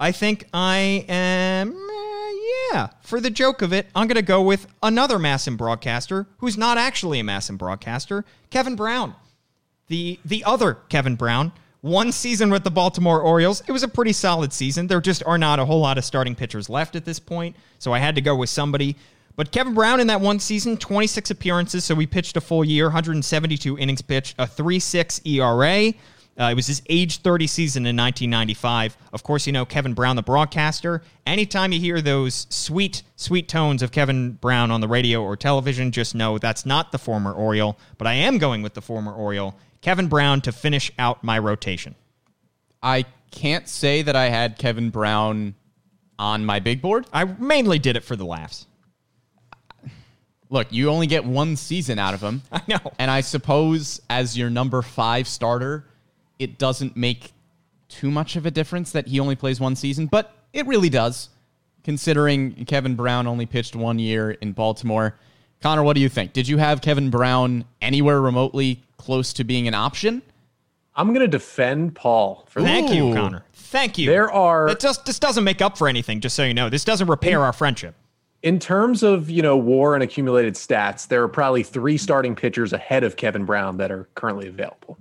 [0.01, 1.71] I think I am.
[1.73, 1.95] uh,
[2.73, 6.59] yeah, for the joke of it, I'm going to go with another MASN broadcaster who's
[6.59, 9.15] not actually a MASN broadcaster, Kevin Brown.
[9.89, 13.63] The the other Kevin Brown, one season with the Baltimore Orioles.
[13.67, 14.87] It was a pretty solid season.
[14.87, 17.93] There just are not a whole lot of starting pitchers left at this point, so
[17.93, 18.97] I had to go with somebody.
[19.37, 22.87] But Kevin Brown in that one season, 26 appearances, so we pitched a full year,
[22.87, 25.93] 172 innings pitched, a 3.6 ERA.
[26.39, 28.97] Uh, it was his age 30 season in 1995.
[29.13, 31.03] Of course, you know Kevin Brown, the broadcaster.
[31.27, 35.93] Anytime you hear those sweet, sweet tones of Kevin Brown on the radio or television,
[35.93, 39.57] just know that's not the former Oriole, but I am going with the former Oriole,
[39.85, 41.95] Kevin Brown, to finish out my rotation.
[42.83, 45.55] I can't say that I had Kevin Brown
[46.19, 47.07] on my big board.
[47.13, 48.67] I mainly did it for the laughs.
[50.49, 52.41] Look, you only get one season out of him.
[52.53, 52.93] I know.
[52.99, 55.85] And I suppose as your number five starter,
[56.39, 57.33] it doesn't make
[57.91, 61.29] too much of a difference that he only plays one season, but it really does,
[61.83, 65.19] considering Kevin Brown only pitched one year in Baltimore.
[65.61, 66.33] Connor, what do you think?
[66.33, 70.23] Did you have Kevin Brown anywhere remotely close to being an option?
[70.97, 72.97] I'm going to defend Paul for Thank that.
[72.97, 73.45] you, Connor.
[73.53, 74.09] Thank you.
[74.09, 76.21] There are- That just this doesn't make up for anything.
[76.21, 77.95] Just so you know, this doesn't repair our friendship.
[78.43, 82.73] In terms of, you know, war and accumulated stats, there are probably three starting pitchers
[82.75, 84.99] ahead of Kevin Brown that are currently available.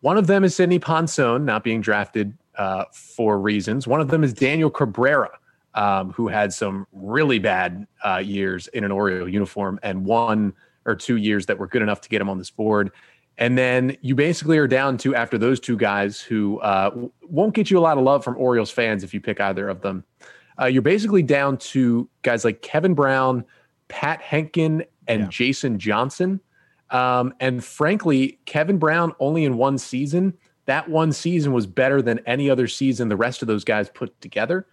[0.00, 3.86] One of them is Sidney Ponson, not being drafted uh, for reasons.
[3.86, 5.30] One of them is Daniel Cabrera,
[5.74, 10.52] um, who had some really bad uh, years in an Oriole uniform and one
[10.84, 12.90] or two years that were good enough to get him on this board.
[13.38, 16.90] And then you basically are down to after those two guys who uh,
[17.22, 19.80] won't get you a lot of love from Orioles fans if you pick either of
[19.80, 20.04] them.
[20.60, 23.44] Uh, you're basically down to guys like Kevin Brown,
[23.88, 25.28] Pat Hentgen, and Yeah.
[25.28, 26.40] Jason Johnson.
[26.90, 30.34] Um, and frankly, Kevin Brown only in one season.
[30.66, 34.20] That one season was better than any other season the rest of those guys put
[34.20, 34.66] together.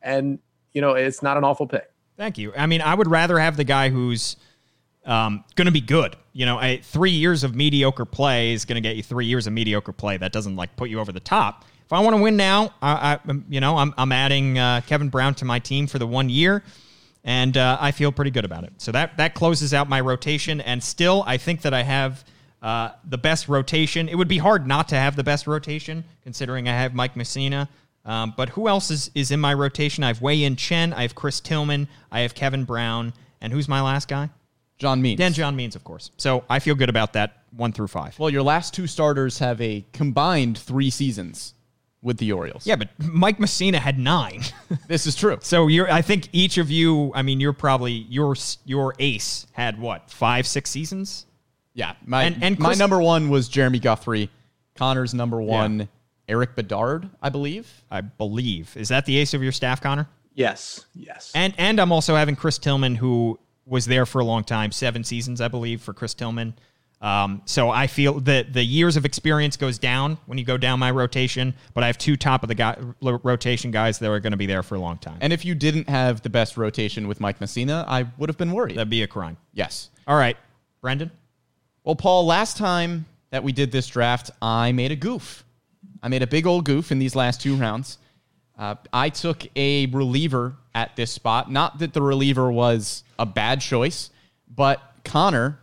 [0.00, 0.38] And,
[0.72, 1.90] you know, it's not an awful pick.
[2.16, 2.52] Thank you.
[2.56, 4.36] I mean, I would rather have the guy who's
[5.04, 6.16] um, going to be good.
[6.32, 9.46] You know, a, three years of mediocre play is going to get you three years
[9.46, 10.16] of mediocre play.
[10.16, 11.64] That doesn't like put you over the top.
[11.84, 15.08] If I want to win now, I, I you know, I'm, I'm adding uh, Kevin
[15.08, 16.64] Brown to my team for the one year,
[17.24, 18.72] and uh, I feel pretty good about it.
[18.78, 22.24] So that that closes out my rotation, and still, I think that I have.
[22.62, 24.08] Uh, the best rotation.
[24.08, 27.68] It would be hard not to have the best rotation, considering I have Mike Mussina.
[28.06, 30.02] Um, but who else is, is in my rotation?
[30.02, 33.68] I have Wei Yin Chen, I have Chris Tillman, I have Kevin Brown, and who's
[33.68, 34.30] my last guy?
[34.78, 35.18] John Means.
[35.18, 36.10] Dan John Means, of course.
[36.16, 38.18] So I feel good about that one through five.
[38.18, 41.54] Well, your last two starters have a combined three seasons
[42.02, 42.66] with the Orioles.
[42.66, 44.42] Yeah, but Mike Mussina had nine.
[44.88, 45.38] This is true.
[45.40, 48.34] so you're, I think each of you, I mean, you're probably your
[48.66, 51.24] your ace had what five, six seasons.
[51.72, 51.94] Yeah.
[52.04, 54.28] My, And- and my number one was Jeremy Guthrie.
[54.74, 55.88] Connor's number one,
[56.28, 57.84] Erik Bedard, I believe.
[57.90, 60.08] I believe is that the ace of your staff, Connor?
[60.34, 60.84] Yes.
[60.94, 61.30] Yes.
[61.34, 65.04] And and I'm also having Chris Tillman, who was there for a long time, seven
[65.04, 66.54] seasons, I believe, for Chris Tillman.
[67.00, 70.78] Um, so I feel that the years of experience goes down when you go down
[70.78, 74.30] my rotation, but I have two top of the guy, rotation guys that are going
[74.30, 75.18] to be there for a long time.
[75.20, 78.52] And if you didn't have the best rotation with Mike Mussina, I would have been
[78.52, 78.76] worried.
[78.76, 79.36] That'd be a crime.
[79.52, 79.90] yes.
[80.06, 80.36] All right,
[80.80, 81.10] Brendan.
[81.82, 85.44] Well, Paul, last time that we did this draft, I made a goof.
[86.02, 87.98] I made a big old goof in these last two rounds.
[88.58, 91.50] Uh, I took a reliever at this spot.
[91.50, 94.10] Not that the reliever was a bad choice,
[94.52, 95.58] but Connor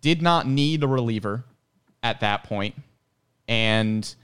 [0.00, 1.44] did not need a reliever
[2.02, 2.74] at that point,
[3.48, 4.14] and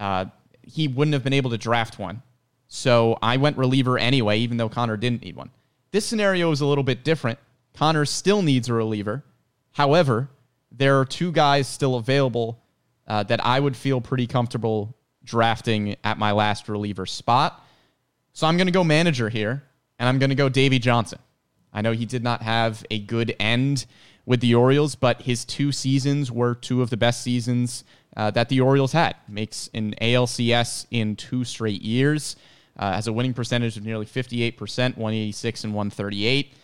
[0.00, 0.26] uh,
[0.62, 2.22] he wouldn't have been able to draft one.
[2.68, 5.50] So I went reliever anyway, even though Connor didn't need one.
[5.90, 7.38] This scenario is a little bit different.
[7.74, 9.24] Connor still needs a reliever.
[9.72, 10.28] However,
[10.70, 12.62] there are two guys still available
[13.06, 17.64] uh, that I would feel pretty comfortable drafting at my last reliever spot.
[18.38, 19.64] So I'm going to go manager here,
[19.98, 21.18] and I'm going to go Davey Johnson.
[21.72, 23.84] I know he did not have a good end
[24.26, 27.82] with the Orioles, but his two seasons were two of the best seasons
[28.16, 29.16] uh, that the Orioles had.
[29.26, 32.36] Makes an ALCS in two straight years.
[32.78, 36.54] Uh, has a winning percentage of nearly 58%, 186 and 138.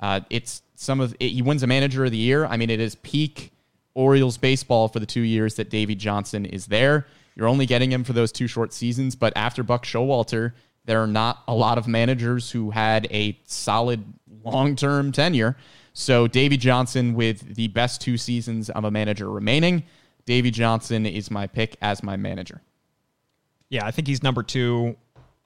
[0.00, 2.44] Uh, it's some of it, he wins a manager of the year.
[2.44, 3.52] I mean, it is peak
[3.94, 7.06] Orioles baseball for the two years that Davey Johnson is there.
[7.36, 10.54] You're only getting him for those two short seasons, but after Buck Showalter,
[10.90, 14.02] there are not a lot of managers who had a solid
[14.42, 15.56] long-term tenure.
[15.92, 19.84] So Davey Johnson with the best two seasons of a manager remaining.
[20.24, 22.60] Davey Johnson is my pick as my manager.
[23.68, 24.96] Yeah, I think he's number two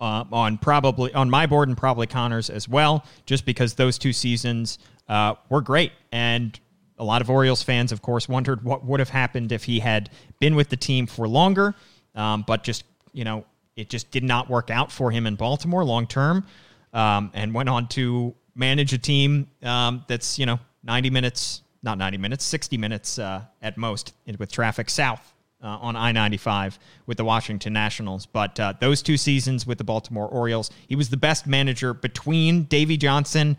[0.01, 4.15] uh, on probably on my board and probably Connor's as well, just because those two
[4.15, 4.79] seasons
[5.11, 5.93] uh, were great.
[6.11, 6.59] And
[6.97, 10.09] a lot of Orioles fans, of course, wondered what would have happened if he had
[10.41, 11.75] been with the team for longer.
[12.15, 13.45] Um, but just you know,
[13.77, 16.47] it just did not work out for him in Baltimore long term,
[16.93, 21.99] um, and went on to manage a team um, that's you know 90 minutes, not
[21.99, 27.17] 90 minutes, 60 minutes uh, at most with traffic south uh, on I 95 with
[27.17, 28.27] the Washington Nationals.
[28.27, 32.65] But uh, those two seasons with the Baltimore Orioles, he was the best manager between
[32.65, 33.57] Davey Johnson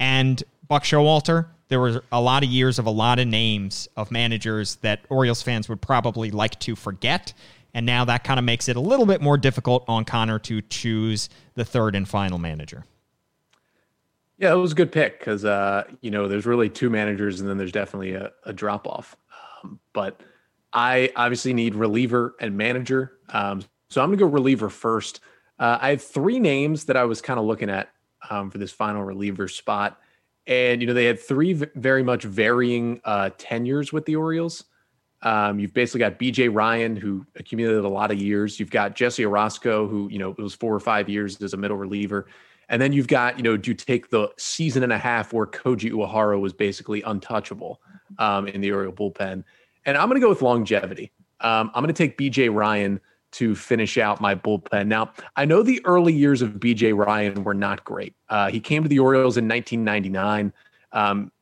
[0.00, 1.46] and Buck Showalter.
[1.68, 5.42] There were a lot of years of a lot of names of managers that Orioles
[5.42, 7.32] fans would probably like to forget.
[7.74, 10.62] And now that kind of makes it a little bit more difficult on Connor to
[10.62, 12.84] choose the third and final manager.
[14.38, 17.48] Yeah, it was a good pick because uh, you know there's really two managers, and
[17.48, 19.16] then there's definitely a, a drop off.
[19.62, 20.20] Um, but
[20.72, 25.20] I obviously need reliever and manager, um, so I'm gonna go reliever first.
[25.58, 27.90] Uh, I have three names that I was kind of looking at
[28.28, 30.00] um, for this final reliever spot,
[30.48, 34.64] and you know they had three v- very much varying uh, tenures with the Orioles.
[35.24, 38.60] Um, you've basically got BJ Ryan, who accumulated a lot of years.
[38.60, 41.56] You've got Jesse Orosco, who, you know, it was four or five years as a
[41.56, 42.26] middle reliever.
[42.68, 45.46] And then you've got, you know, do you take the season and a half where
[45.46, 47.80] Koji Uehara was basically untouchable
[48.18, 49.44] um, in the Oriole bullpen?
[49.86, 51.10] And I'm going to go with longevity.
[51.40, 53.00] Um, I'm going to take BJ Ryan
[53.32, 54.86] to finish out my bullpen.
[54.86, 58.14] Now, I know the early years of BJ Ryan were not great.
[58.28, 60.52] Uh, he came to the Orioles in 1999
[60.92, 61.32] um,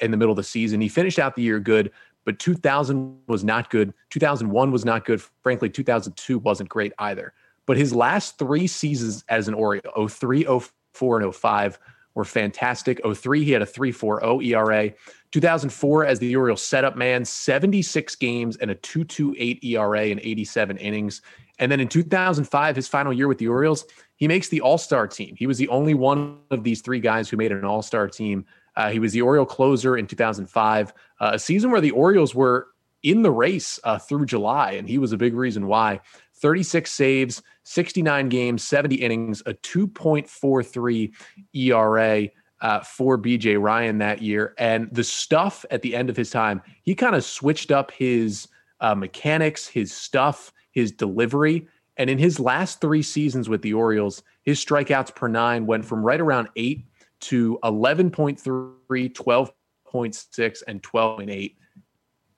[0.00, 0.80] in the middle of the season.
[0.80, 1.92] He finished out the year good,
[2.24, 3.92] but 2000 was not good.
[4.10, 5.22] 2001 was not good.
[5.42, 7.32] Frankly, 2002 wasn't great either.
[7.66, 10.46] But his last three seasons as an Oriole, 03,
[10.92, 11.78] 04, and 05,
[12.14, 13.00] were fantastic.
[13.04, 14.92] 03, he had a 3.40 ERA.
[15.30, 21.22] 2004, as the Orioles setup man, 76 games and a 2.28 ERA in 87 innings.
[21.58, 25.06] And then in 2005, his final year with the Orioles, he makes the All Star
[25.06, 25.34] team.
[25.36, 28.44] He was the only one of these three guys who made an All Star team.
[28.76, 32.68] Uh, he was the Oriole closer in 2005, uh, a season where the Orioles were
[33.02, 36.00] in the race uh, through July, and he was a big reason why.
[36.36, 41.12] 36 saves, 69 games, 70 innings, a 2.43
[41.54, 42.28] ERA
[42.60, 44.54] uh, for BJ Ryan that year.
[44.58, 48.48] And the stuff at the end of his time, he kind of switched up his
[48.80, 51.66] uh, mechanics, his stuff, his delivery.
[51.96, 56.04] And in his last three seasons with the Orioles, his strikeouts per nine went from
[56.04, 56.84] right around eight
[57.22, 58.40] to 11.3,
[58.88, 61.54] 12.6, and 12.8.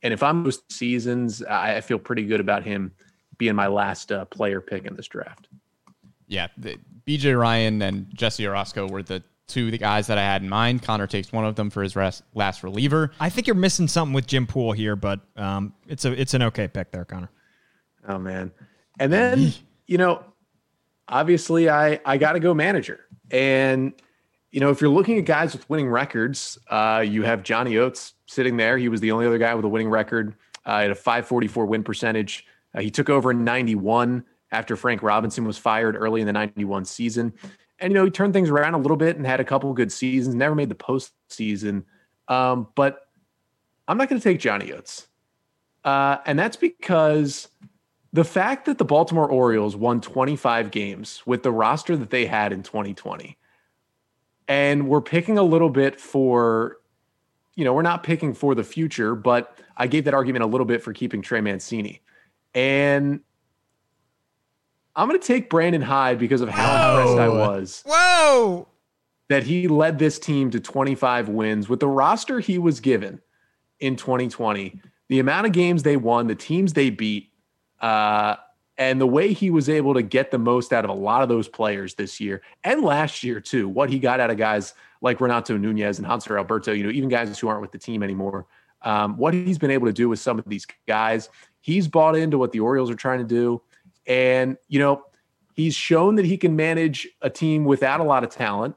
[0.03, 2.93] And if I'm those seasons, I feel pretty good about him
[3.39, 5.49] being my last uh, player pick in this draft.
[6.27, 10.43] Yeah, the, BJ Ryan and Jesse Orosco were the two the guys that I had
[10.43, 10.83] in mind.
[10.83, 13.13] Connor takes one of them for his rest, last reliever.
[13.21, 16.43] I think you're missing something with Jim Poole here, but um, it's a it's an
[16.43, 17.31] okay pick there, Connor.
[18.09, 18.53] Oh man,
[18.99, 19.53] and then
[19.87, 20.25] you know,
[21.09, 23.93] obviously I I got to go manager, and
[24.55, 28.15] you know if you're looking at guys with winning records, uh, you have Johnny Oates
[28.27, 28.79] sitting there.
[28.79, 30.35] He was the only other guy with a winning record.
[30.67, 32.47] Uh, at a 544 win percentage.
[32.75, 36.87] Uh, he took over in 91 after Frank Robinson was fired early in the 91
[36.87, 37.35] season.
[37.81, 39.93] And, you know, he turned things around a little bit and had a couple good
[39.93, 41.85] seasons, never made the postseason.
[42.29, 43.09] Um, but
[43.87, 45.07] I'm not going to take Johnny Oates.
[45.85, 47.49] Uh, and that's because
[48.15, 52.55] the fact that the Baltimore Orioles won 25 games with the roster that they had
[52.55, 53.37] in 2020,
[54.49, 56.79] and we're picking a little bit for,
[57.55, 60.67] you know, we're not picking for the future, but I gave that argument a little
[60.67, 62.03] bit for keeping Trey Mancini.
[62.55, 63.21] And
[64.95, 68.69] I'm going to take Brandon Hyde because of how impressed I was Whoa!
[69.29, 73.21] that he led this team to 25 wins with the roster he was given
[73.81, 77.31] in 2020, the amount of games they won, the teams they beat,
[77.81, 78.37] uh,
[78.77, 81.29] and the way he was able to get the most out of a lot of
[81.29, 83.69] those players this year and last year too.
[83.69, 87.09] What he got out of guys like Renato Nunez and Hanser Alberto, you know, even
[87.09, 88.47] guys who aren't with the team anymore.
[88.83, 91.29] Um, what he's been able to do with some of these guys,
[91.61, 93.63] he's bought into what the Orioles are trying to do.
[94.07, 95.05] And, you know,
[95.55, 98.75] he's shown that he can manage a team without a lot of talent.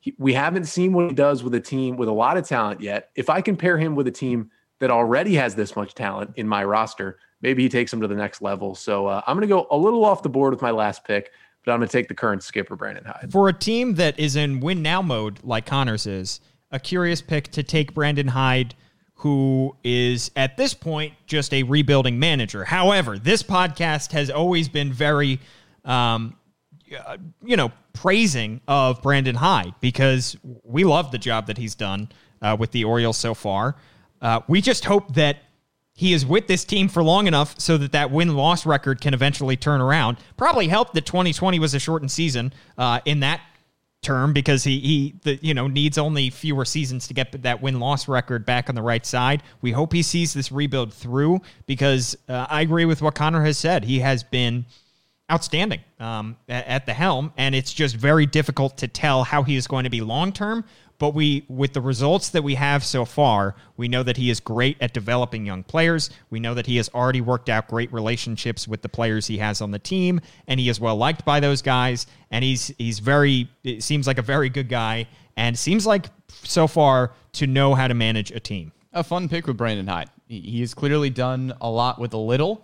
[0.00, 2.80] He, we haven't seen what he does with a team with a lot of talent
[2.80, 3.10] yet.
[3.14, 6.64] If I compare him with a team that already has this much talent in my
[6.64, 8.74] roster, maybe he takes him to the next level.
[8.74, 11.30] So uh, I'm going to go a little off the board with my last pick,
[11.64, 13.32] but I'm going to take the current skipper, Brandon Hyde.
[13.32, 17.50] For a team that is in win now mode like Connors is, a curious pick
[17.52, 18.74] to take Brandon Hyde
[19.20, 22.64] who is at this point just a rebuilding manager.
[22.64, 25.40] However, this podcast has always been very,
[25.84, 26.38] um,
[27.44, 32.08] you know, praising of Brandon Hyde because we love the job that he's done
[32.40, 33.76] uh, with the Orioles so far.
[34.22, 35.36] Uh, we just hope that
[36.00, 39.12] he is with this team for long enough so that that win loss record can
[39.12, 40.16] eventually turn around.
[40.38, 43.42] Probably helped that 2020 was a shortened season uh, in that
[44.00, 47.80] term because he he the, you know needs only fewer seasons to get that win
[47.80, 49.42] loss record back on the right side.
[49.60, 53.58] We hope he sees this rebuild through because uh, I agree with what Connor has
[53.58, 53.84] said.
[53.84, 54.64] He has been
[55.30, 59.54] outstanding um, at, at the helm, and it's just very difficult to tell how he
[59.54, 60.64] is going to be long term.
[61.00, 64.38] But we, with the results that we have so far, we know that he is
[64.38, 66.10] great at developing young players.
[66.28, 69.62] We know that he has already worked out great relationships with the players he has
[69.62, 72.06] on the team, and he is well liked by those guys.
[72.30, 75.08] And he's he's very it seems like a very good guy,
[75.38, 76.06] and seems like
[76.44, 78.70] so far to know how to manage a team.
[78.92, 80.10] A fun pick with Brandon Hyde.
[80.28, 82.62] He has clearly done a lot with a little.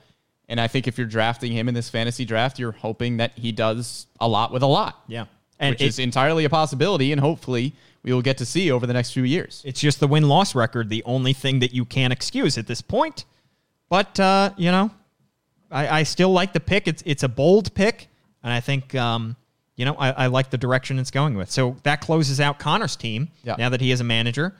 [0.48, 3.50] And I think if you're drafting him in this fantasy draft, you're hoping that he
[3.50, 5.02] does a lot with a lot.
[5.08, 5.24] Yeah,
[5.58, 7.12] and which it- is entirely a possibility.
[7.12, 7.74] And hopefully
[8.06, 9.62] we will get to see over the next few years.
[9.66, 12.80] It's just the win loss record, the only thing that you can excuse at this
[12.80, 13.24] point.
[13.88, 14.92] But uh, you know,
[15.72, 16.86] I, I still like the pick.
[16.86, 18.08] It's it's a bold pick,
[18.44, 19.34] and I think um,
[19.74, 21.50] you know I, I like the direction it's going with.
[21.50, 23.28] So that closes out Connor's team.
[23.42, 23.56] Yeah.
[23.58, 24.54] Now that he is a manager,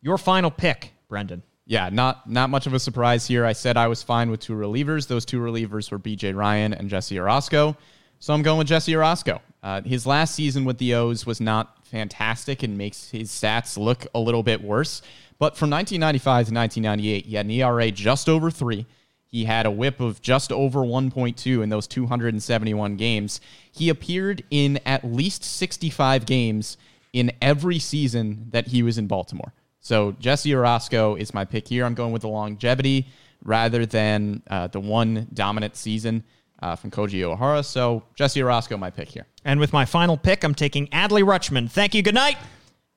[0.00, 1.44] your final pick, Brendan.
[1.64, 3.46] Yeah, not not much of a surprise here.
[3.46, 5.06] I said I was fine with two relievers.
[5.06, 6.32] Those two relievers were B.J.
[6.32, 7.76] Ryan and Jesse Orosco.
[8.18, 9.40] So I'm going with Jesse Orosco.
[9.62, 14.06] Uh, his last season with the O's was not fantastic and makes his stats look
[14.14, 15.02] a little bit worse.
[15.38, 18.86] But from 1995 to 1998, he had an ERA just over three.
[19.26, 23.40] He had a whip of just over 1.2 in those 271 games.
[23.70, 26.76] He appeared in at least 65 games
[27.12, 29.52] in every season that he was in Baltimore.
[29.80, 31.84] So Jesse Orosco is my pick here.
[31.84, 33.08] I'm going with the longevity
[33.44, 36.24] rather than uh, the one dominant season
[36.62, 37.64] uh, from Koji Uehara.
[37.64, 39.26] So Jesse Orosco, my pick here.
[39.44, 41.70] And with my final pick, I'm taking Adley Rutschman.
[41.70, 42.02] Thank you.
[42.02, 42.38] Good night.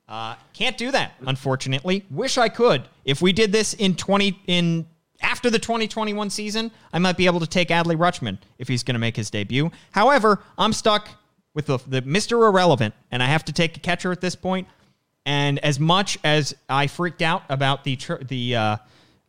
[0.07, 2.05] Uh, can't do that, unfortunately.
[2.11, 2.83] Wish I could.
[3.05, 4.85] If we did this in 20 in
[5.21, 8.93] after the 2021 season, I might be able to take Adley Rutschman if he's going
[8.93, 9.71] to make his debut.
[9.91, 11.09] However, I'm stuck
[11.55, 12.47] with the, the Mr.
[12.47, 14.67] Irrelevant, and I have to take a catcher at this point.
[15.25, 17.97] And as much as I freaked out about the
[18.27, 18.77] the uh,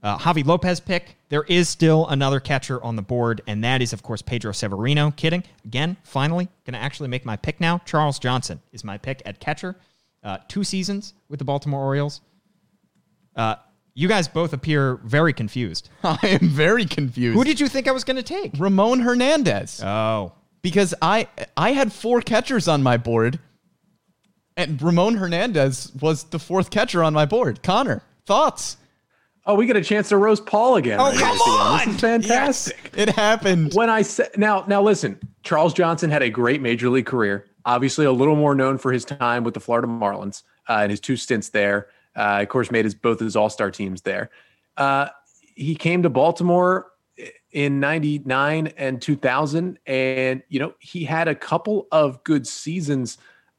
[0.06, 3.92] uh, Javy Lopez pick, there is still another catcher on the board, and that is,
[3.92, 5.10] of course, Pedro Severino.
[5.10, 5.42] Kidding.
[5.64, 7.78] Again, finally, going to actually make my pick now.
[7.78, 9.74] Charles Johnson is my pick at catcher.
[10.22, 12.20] Uh, two seasons with the Baltimore Orioles.
[13.34, 13.56] Uh,
[13.94, 15.90] you guys both appear very confused.
[16.04, 17.36] I am very confused.
[17.36, 18.52] Who did you think I was going to take?
[18.56, 19.82] Ramon Hernandez.
[19.82, 21.26] Oh, because I
[21.56, 23.40] I had four catchers on my board,
[24.56, 27.64] and Ramon Hernandez was the fourth catcher on my board.
[27.64, 28.76] Connor, thoughts?
[29.46, 30.98] Oh, we get a chance to roast Paul again.
[31.00, 31.60] Oh, right come at the end.
[31.60, 31.78] on!
[31.78, 32.90] This is fantastic.
[32.96, 33.74] It happened.
[33.74, 37.46] When I said now, now listen, Charles Johnson had a great major league career.
[37.64, 41.00] Obviously, a little more known for his time with the Florida Marlins uh, and his
[41.00, 41.88] two stints there.
[42.16, 44.30] Uh, of course, made his both of his All Star teams there.
[44.76, 45.08] Uh,
[45.54, 46.86] he came to Baltimore
[47.52, 53.18] in '99 and 2000, and you know he had a couple of good seasons,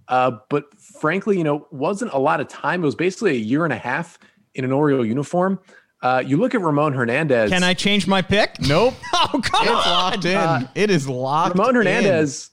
[0.10, 2.82] uh, but frankly, you know, wasn't a lot of time.
[2.84, 4.20] It was basically a year and a half
[4.58, 5.60] in an Oriole uniform.
[6.02, 7.50] Uh, you look at Ramon Hernandez.
[7.50, 8.60] can I change my pick?
[8.62, 8.94] Nope.
[9.14, 9.76] Oh, come It's on.
[9.76, 10.70] locked in.
[10.76, 11.56] it is locked.
[11.58, 11.76] Ramon in.
[11.76, 12.52] Hernandez,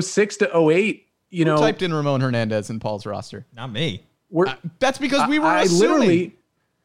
[0.00, 3.46] 06 to 08, you Who know, typed in Ramon Hernandez in Paul's roster?
[3.52, 4.02] Not me.
[4.30, 4.46] we're,
[4.78, 5.80] That's because we were I assuming.
[5.98, 6.35] literally,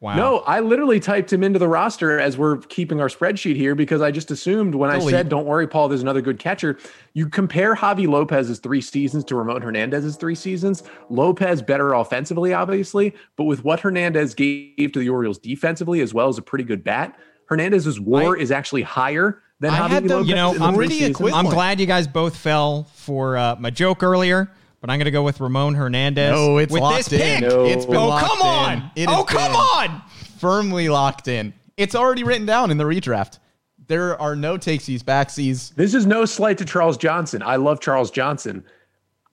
[0.02, 0.16] Wow.
[0.16, 4.00] no, I literally typed him into the roster as we're keeping our spreadsheet here because
[4.02, 6.76] I just assumed when I said, don't worry, Paul, there's another good catcher.
[7.14, 10.82] You compare Javy Lopez's three seasons to Ramon Hernandez's three seasons.
[11.08, 16.26] Lopez better offensively, obviously, but with what Hernandez gave to the Orioles defensively, as well
[16.26, 17.16] as a pretty good bat,
[17.46, 20.28] Hernandez's war is actually higher than I Javi had them- Lopez.
[20.28, 24.50] You know, I'm I'm glad you guys both fell for uh, my joke earlier,
[24.82, 26.32] but I'm going to go with Ramon Hernandez.
[26.32, 27.40] No, it's with locked this in.
[27.40, 27.48] pick.
[27.50, 27.64] No.
[27.64, 28.46] It's been Oh, locked come in.
[28.82, 28.90] on.
[28.96, 30.02] It oh, come on.
[30.38, 31.54] Firmly locked in.
[31.78, 33.38] It's already written down in the redraft.
[33.86, 35.74] There are no takesies, backsies.
[35.74, 37.42] This is no slight to Charles Johnson.
[37.42, 38.64] I love Charles Johnson.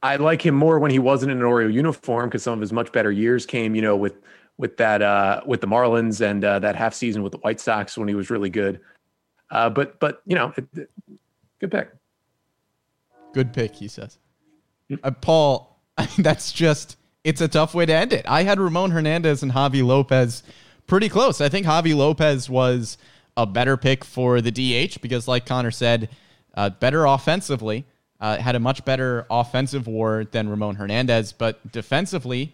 [0.02, 2.72] I like him more when he wasn't in an Oriole uniform because some of his
[2.72, 4.16] much better years came, you know, with
[4.58, 7.98] with that uh, with the Marlins and uh, that half season with the White Sox
[7.98, 8.80] when he was really good.
[9.52, 10.90] Uh, but but you know, it, it-
[11.60, 11.90] good pick.
[13.34, 14.18] Good pick, he says.
[15.03, 15.80] Uh, Paul,
[16.18, 18.26] that's just, it's a tough way to end it.
[18.28, 20.44] I had Ramon Hernandez and Javy Lopez
[20.88, 21.41] pretty close.
[21.41, 22.98] I think Javy Lopez was
[23.38, 26.10] a better pick for the DH because, like Connor said,
[26.56, 27.86] uh, better offensively,
[28.20, 31.32] uh, had a much better offensive war than Ramon Hernandez.
[31.32, 32.53] But defensively,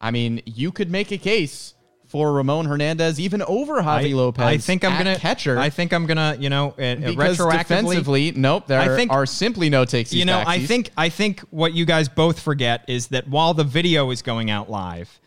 [0.00, 1.74] I mean, you could make a case
[2.16, 4.42] for Ramon Hernandez even over Javy Lopez.
[4.42, 5.58] I think I'm gonna catcher.
[5.58, 7.58] I think I'm gonna, you know, because retroactively.
[7.58, 10.14] defensively, nope, there I think- are simply no takes.
[10.14, 13.64] you know, I think I think what you guys both forget is that while the
[13.64, 15.20] video is going out live,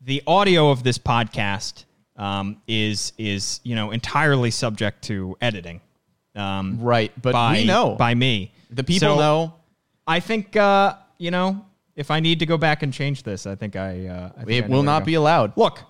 [0.00, 1.84] the audio of this podcast
[2.16, 5.80] um, is is you know entirely subject to editing.
[6.36, 8.52] Um, right, but by, we know by me.
[8.70, 9.54] The people So, know.
[10.06, 11.66] I think uh, you know
[11.96, 14.06] if I need to go back and change this, I think I.
[14.06, 15.56] Uh, I think It know will not be allowed.
[15.56, 15.80] Look,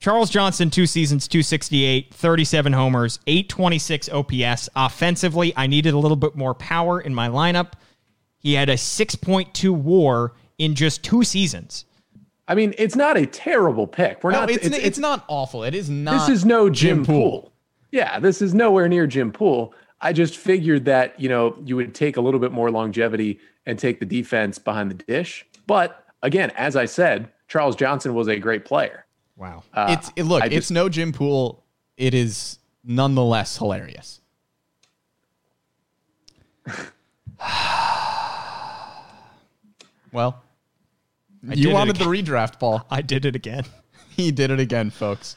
[0.00, 4.68] Charles Johnson, two seasons, 268, 37 homers, 826 OPS.
[4.76, 7.72] Offensively, I needed a little bit more power in my lineup.
[8.38, 11.84] He had a 6.2 war in just two seasons.
[12.46, 14.22] I mean, it's not a terrible pick.
[14.22, 14.50] We're No, not.
[14.50, 15.64] it's, it's, not awful.
[15.64, 16.12] It is not.
[16.28, 17.30] this is no Jim, Jim Poole.
[17.42, 17.52] Poole.
[17.90, 19.74] Yeah, this is nowhere near Jim Poole.
[20.00, 23.78] I just figured that you know you would take a little bit more longevity and
[23.78, 25.44] take the defense behind the dish.
[25.66, 29.04] But again, as I said, Charles Johnson was a great player.
[29.38, 29.62] Wow.
[29.72, 30.42] Uh, It's it, look.
[30.42, 31.64] I it's just- no Jim Poole.
[31.96, 34.20] It is nonetheless hilarious.
[40.12, 40.42] well,
[41.48, 42.84] did you wanted the redraft, Paul.
[42.90, 43.64] I did it again.
[44.10, 45.36] He did it again, folks.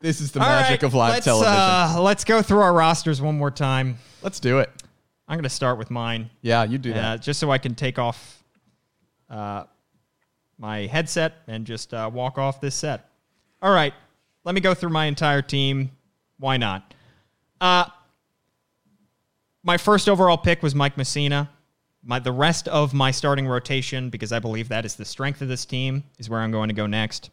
[0.00, 1.54] This is the All magic right, of live let's, television.
[1.54, 3.98] Uh, let's go through our rosters one more time.
[4.20, 4.68] Let's do it.
[5.28, 6.28] I'm going to start with mine.
[6.40, 7.22] Yeah, you do uh, that.
[7.22, 8.42] just so I can take off
[9.30, 9.62] uh,
[10.62, 13.10] my headset and just uh, walk off this set.
[13.60, 13.92] All right.
[14.44, 15.90] let me go through my entire team.
[16.38, 16.94] Why not?
[17.60, 17.86] Uh,
[19.64, 21.48] my first overall pick was Mike Mussina.
[22.04, 25.48] My the rest of my starting rotation, because I believe that is the strength of
[25.48, 27.30] this team, is where I'm going to go next.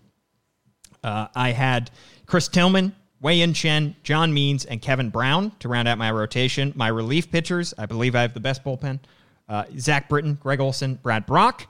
[1.04, 1.92] Uh, I had
[2.26, 6.74] Chris Tillman, Wei Yin Chen, John Means, and Kevin Brown to round out my rotation.
[6.76, 9.00] My relief pitchers, I believe I have the best bullpen.
[9.48, 11.68] Uh, Zach Britton, Gregg Olson, Brad Brach.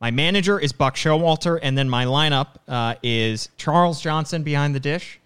[0.00, 4.80] My manager is Buck Showalter, and then my lineup uh, is Charles Johnson behind the
[4.80, 5.18] dish,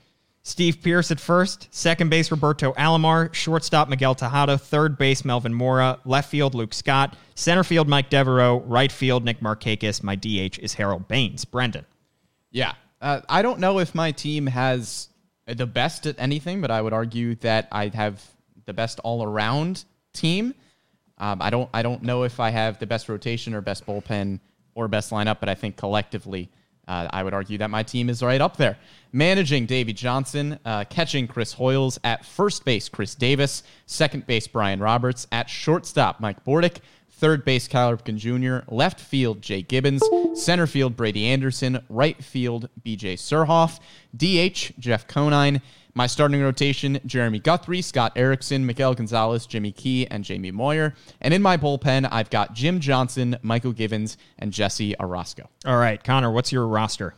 [0.45, 6.01] Steve Pearce at first, second base Roberto Alomar, shortstop Miguel Tejada, third base Melvin Mora,
[6.05, 10.03] left field Luke Scott, center field Mike Devereaux, right field Nick Markakis.
[10.03, 11.45] My DH is Harold Baines.
[11.45, 11.85] Brendan.
[12.51, 12.73] Yeah.
[13.01, 15.09] Uh, I don't know if my team has
[15.47, 18.25] the best at anything, but I would argue that I have
[18.65, 20.55] the best all around team.
[21.19, 24.41] Um, I don't I don't know if I have the best rotation or best bullpen
[24.75, 26.51] or best lineup, but I think collectively,
[26.89, 28.79] uh, I would argue that my team is right up there.
[29.13, 34.81] Managing Davey Johnson, uh, catching Chris Hoiles at first base, Chris Davis, second base Brian
[34.81, 36.79] Roberts, at shortstop Mike Bordick,
[37.11, 40.03] third base Cal Ripken Jr., left field Jay Gibbons,
[40.35, 43.79] center field Brady Anderson, right field BJ Surhoff,
[44.17, 45.63] DH Jeff Conine.
[45.95, 50.95] My starting rotation Jeremy Guthrie, Scott Erickson, Miguel Gonzalez, Jimmy Key, and Jamie Moyer.
[51.21, 55.47] And in my bullpen, I've got Jim Johnson, Mychal Givens, and Jesse Orosco.
[55.67, 57.15] All right, Connor, what's your roster?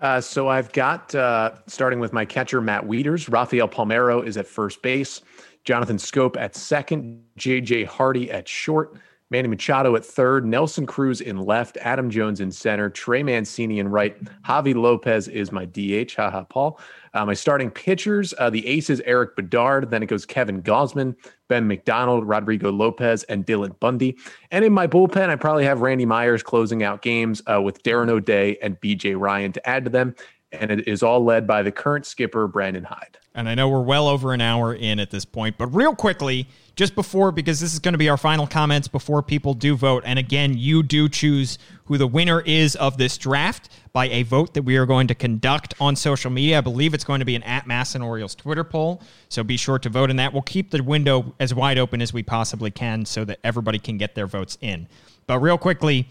[0.00, 3.32] Uh, so I've got uh, starting with my catcher Matt Wieters.
[3.32, 5.22] Rafael Palmeiro is at first base.
[5.64, 7.24] Jonathan Schoop at second.
[7.38, 8.94] JJ Hardy at short.
[9.30, 13.88] Manny Machado at third, Nelson Cruz in left, Adam Jones in center, Trey Mancini in
[13.88, 16.14] right, Javy Lopez is my DH.
[16.14, 16.78] Haha, Paul.
[17.14, 21.14] Uh, my starting pitchers, uh, the aces Erik Bedard, then it goes Kevin Gausman,
[21.48, 24.16] Ben McDonald, Rodrigo Lopez, and Dylan Bundy.
[24.50, 28.10] And in my bullpen, I probably have Randy Myers closing out games uh, with Darren
[28.10, 30.14] O'Day and BJ Ryan to add to them.
[30.54, 33.18] And it is all led by the current skipper, Brandon Hyde.
[33.34, 36.46] And I know we're well over an hour in at this point, but real quickly,
[36.76, 40.04] just before, because this is going to be our final comments before people do vote.
[40.06, 44.54] And again, you do choose who the winner is of this draft by a vote
[44.54, 46.58] that we are going to conduct on social media.
[46.58, 49.02] I believe it's going to be an at MASN Orioles Twitter poll.
[49.28, 50.32] So be sure to vote in that.
[50.32, 53.98] We'll keep the window as wide open as we possibly can so that everybody can
[53.98, 54.88] get their votes in.
[55.26, 56.08] But real quickly,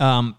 [0.00, 0.36] um,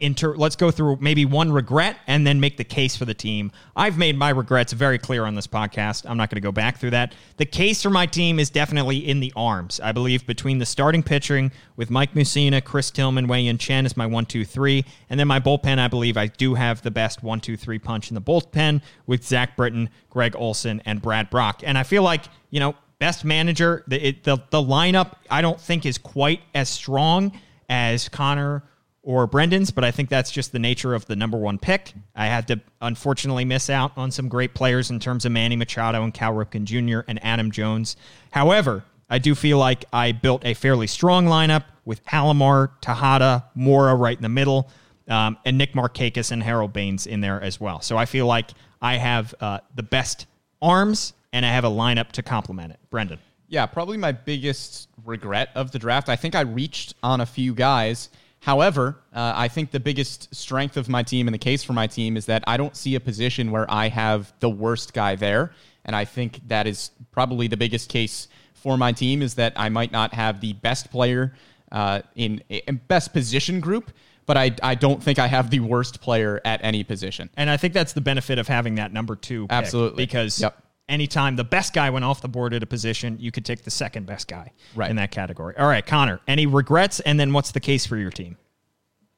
[0.00, 3.52] inter- let's go through maybe one regret and then make the case for the team.
[3.76, 6.08] I've made my regrets very clear on this podcast.
[6.08, 7.14] I'm not going to go back through that.
[7.36, 9.80] The case for my team is definitely in the arms.
[9.80, 13.96] I believe between the starting pitching with Mike Mussina, Chris Tillman, Wei Yin Chen is
[13.96, 15.78] my one, two, three, and then my bullpen.
[15.78, 19.24] I believe I do have the best one, two, three punch in the bullpen with
[19.24, 21.62] Zach Britton, Gregg Olson, and Brad Brach.
[21.64, 23.84] And I feel like you know best manager.
[23.86, 27.32] The it, the the lineup I don't think is quite as strong
[27.68, 28.62] as Connor
[29.02, 31.92] or Brendan's, but I think that's just the nature of the number one pick.
[32.14, 36.02] I had to unfortunately miss out on some great players in terms of Manny Machado
[36.02, 37.00] and Cal Ripken Jr.
[37.08, 37.96] and Adam Jones.
[38.30, 43.94] However, I do feel like I built a fairly strong lineup with Alomar, Tejada, Mora
[43.94, 44.68] right in the middle,
[45.08, 47.80] um, and Nick Markakis and Harold Baines in there as well.
[47.80, 48.50] So I feel like
[48.82, 50.26] I have uh, the best
[50.60, 52.80] arms and I have a lineup to complement it.
[52.90, 53.18] Brendan.
[53.48, 56.10] Yeah, probably my biggest regret of the draft.
[56.10, 60.76] I think I reached on a few guys However, uh, I think the biggest strength
[60.76, 63.00] of my team and the case for my team is that I don't see a
[63.00, 65.52] position where I have the worst guy there.
[65.84, 69.68] And I think that is probably the biggest case for my team is that I
[69.68, 71.34] might not have the best player
[71.72, 73.90] uh, in, in best position group,
[74.26, 77.30] but I, I don't think I have the worst player at any position.
[77.36, 79.46] And I think that's the benefit of having that number two.
[79.50, 80.04] Absolutely.
[80.04, 80.62] Because Yep.
[80.92, 83.70] Anytime the best guy went off the board at a position, you could take the
[83.70, 84.88] second best guy Right.
[84.90, 85.54] in that category.
[85.58, 87.00] All right, Connor, any regrets?
[87.00, 88.38] And then what's the case for your team?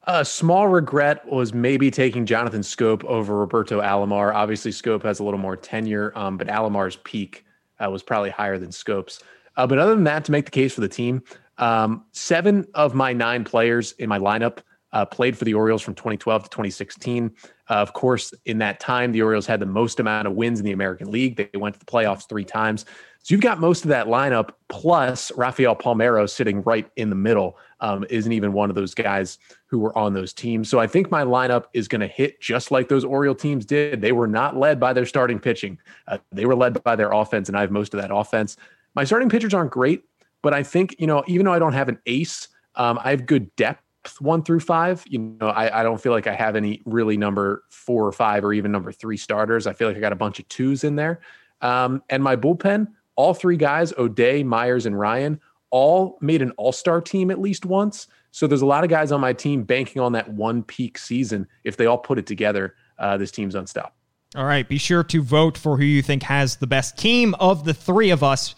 [0.04, 4.34] A small regret was maybe taking Jonathan Schoop over Roberto Alomar.
[4.34, 7.44] Obviously, Schoop has a little more tenure, um, but Alomar's peak
[7.78, 9.20] uh, was probably higher than Schoop's.
[9.56, 11.22] Uh, but other than that, to make the case for the team,
[11.58, 14.58] um, seven of my nine players in my lineup
[14.92, 17.30] uh, played for the Orioles from 2012 to 2016.
[17.68, 20.66] Uh, of course, in that time, the Orioles had the most amount of wins in
[20.66, 21.36] the American League.
[21.36, 22.84] They went to the playoffs three times.
[23.22, 27.58] So you've got most of that lineup, plus Rafael Palmeiro sitting right in the middle.
[27.80, 30.68] Um, isn't even one of those guys who were on those teams.
[30.68, 34.00] So I think my lineup is going to hit just like those Oriole teams did.
[34.00, 37.48] They were not led by their starting pitching, uh, they were led by their offense,
[37.48, 38.56] and I have most of that offense.
[38.94, 40.04] My starting pitchers aren't great,
[40.42, 43.26] but I think, you know, even though I don't have an ace, um, I have
[43.26, 43.82] good depth
[44.18, 45.04] one through five.
[45.08, 48.44] You know, I, I don't feel like I have any really number four or five
[48.44, 49.66] or even number three starters.
[49.66, 51.20] I feel like I got a bunch of twos in there.
[51.60, 55.40] Um, and my bullpen, all three guys, O'Day, Myers, and Ryan,
[55.70, 58.06] all made an all star team at least once.
[58.32, 61.46] So there's a lot of guys on my team banking on that one peak season.
[61.64, 63.94] If they all put it together, uh, this team's unstoppable.
[64.36, 64.68] All right.
[64.68, 68.10] Be sure to vote for who you think has the best team of the three
[68.10, 68.54] of us.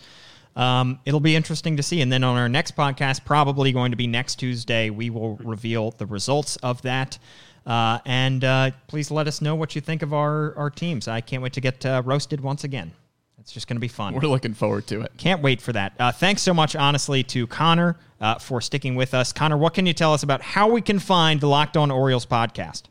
[0.55, 2.01] Um, it'll be interesting to see.
[2.01, 5.93] And then on our next podcast, probably going to be next Tuesday, we will reveal
[5.93, 7.19] the results of that.
[7.65, 11.09] Uh, and uh, please let us know what you think of our, our teams.
[11.09, 12.93] I can't wait to get uh, roasted once again.
[13.39, 14.15] It's just going to be fun.
[14.15, 15.13] We're looking forward to it.
[15.17, 15.95] Can't wait for that.
[15.99, 19.33] Uh, thanks so much, honestly, to Connor uh, for sticking with us.
[19.33, 22.25] Connor, what can you tell us about how we can find the Locked On Orioles
[22.25, 22.83] podcast?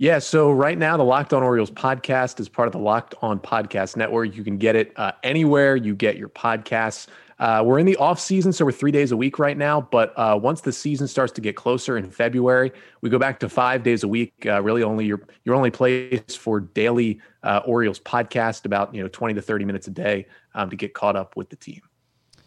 [0.00, 3.38] Yeah, so right now the Locked On Orioles podcast is part of the Locked On
[3.38, 4.34] Podcast Network.
[4.34, 7.06] You can get it uh, anywhere you get your podcasts.
[7.38, 9.78] Uh, we're in the off season, so we're three days a week right now.
[9.78, 12.72] But uh, once the season starts to get closer in February,
[13.02, 14.32] we go back to five days a week.
[14.46, 19.08] Uh, really, only your your only place for daily uh, Orioles podcast, about you know
[19.08, 21.82] twenty to thirty minutes a day um, to get caught up with the team.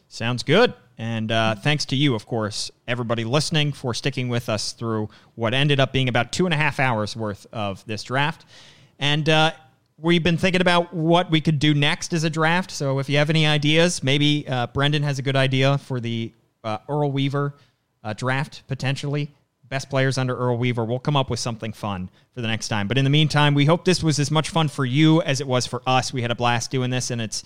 [0.07, 0.73] Sounds good.
[0.97, 5.53] And uh, thanks to you, of course, everybody listening for sticking with us through what
[5.53, 8.45] ended up being about two and a half hours worth of this draft.
[8.99, 9.53] And uh,
[9.97, 12.71] we've been thinking about what we could do next as a draft.
[12.71, 16.31] So if you have any ideas, maybe uh, Brendan has a good idea for the
[16.63, 17.55] uh, Earl Weaver
[18.03, 19.31] uh, draft potentially.
[19.69, 20.85] Best players under Earl Weaver.
[20.85, 22.87] We'll come up with something fun for the next time.
[22.87, 25.47] But in the meantime, we hope this was as much fun for you as it
[25.47, 26.13] was for us.
[26.13, 27.43] We had a blast doing this, and it's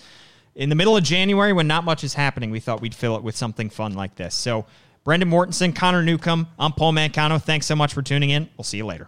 [0.58, 3.24] in the middle of January when not much is happening, we thought we'd fill it
[3.24, 4.34] with something fun like this.
[4.34, 4.66] So,
[5.04, 7.42] Brendan Mortensen, Connor Newcomb, I'm Paul Mancano.
[7.42, 8.50] Thanks so much for tuning in.
[8.58, 9.08] We'll see you later.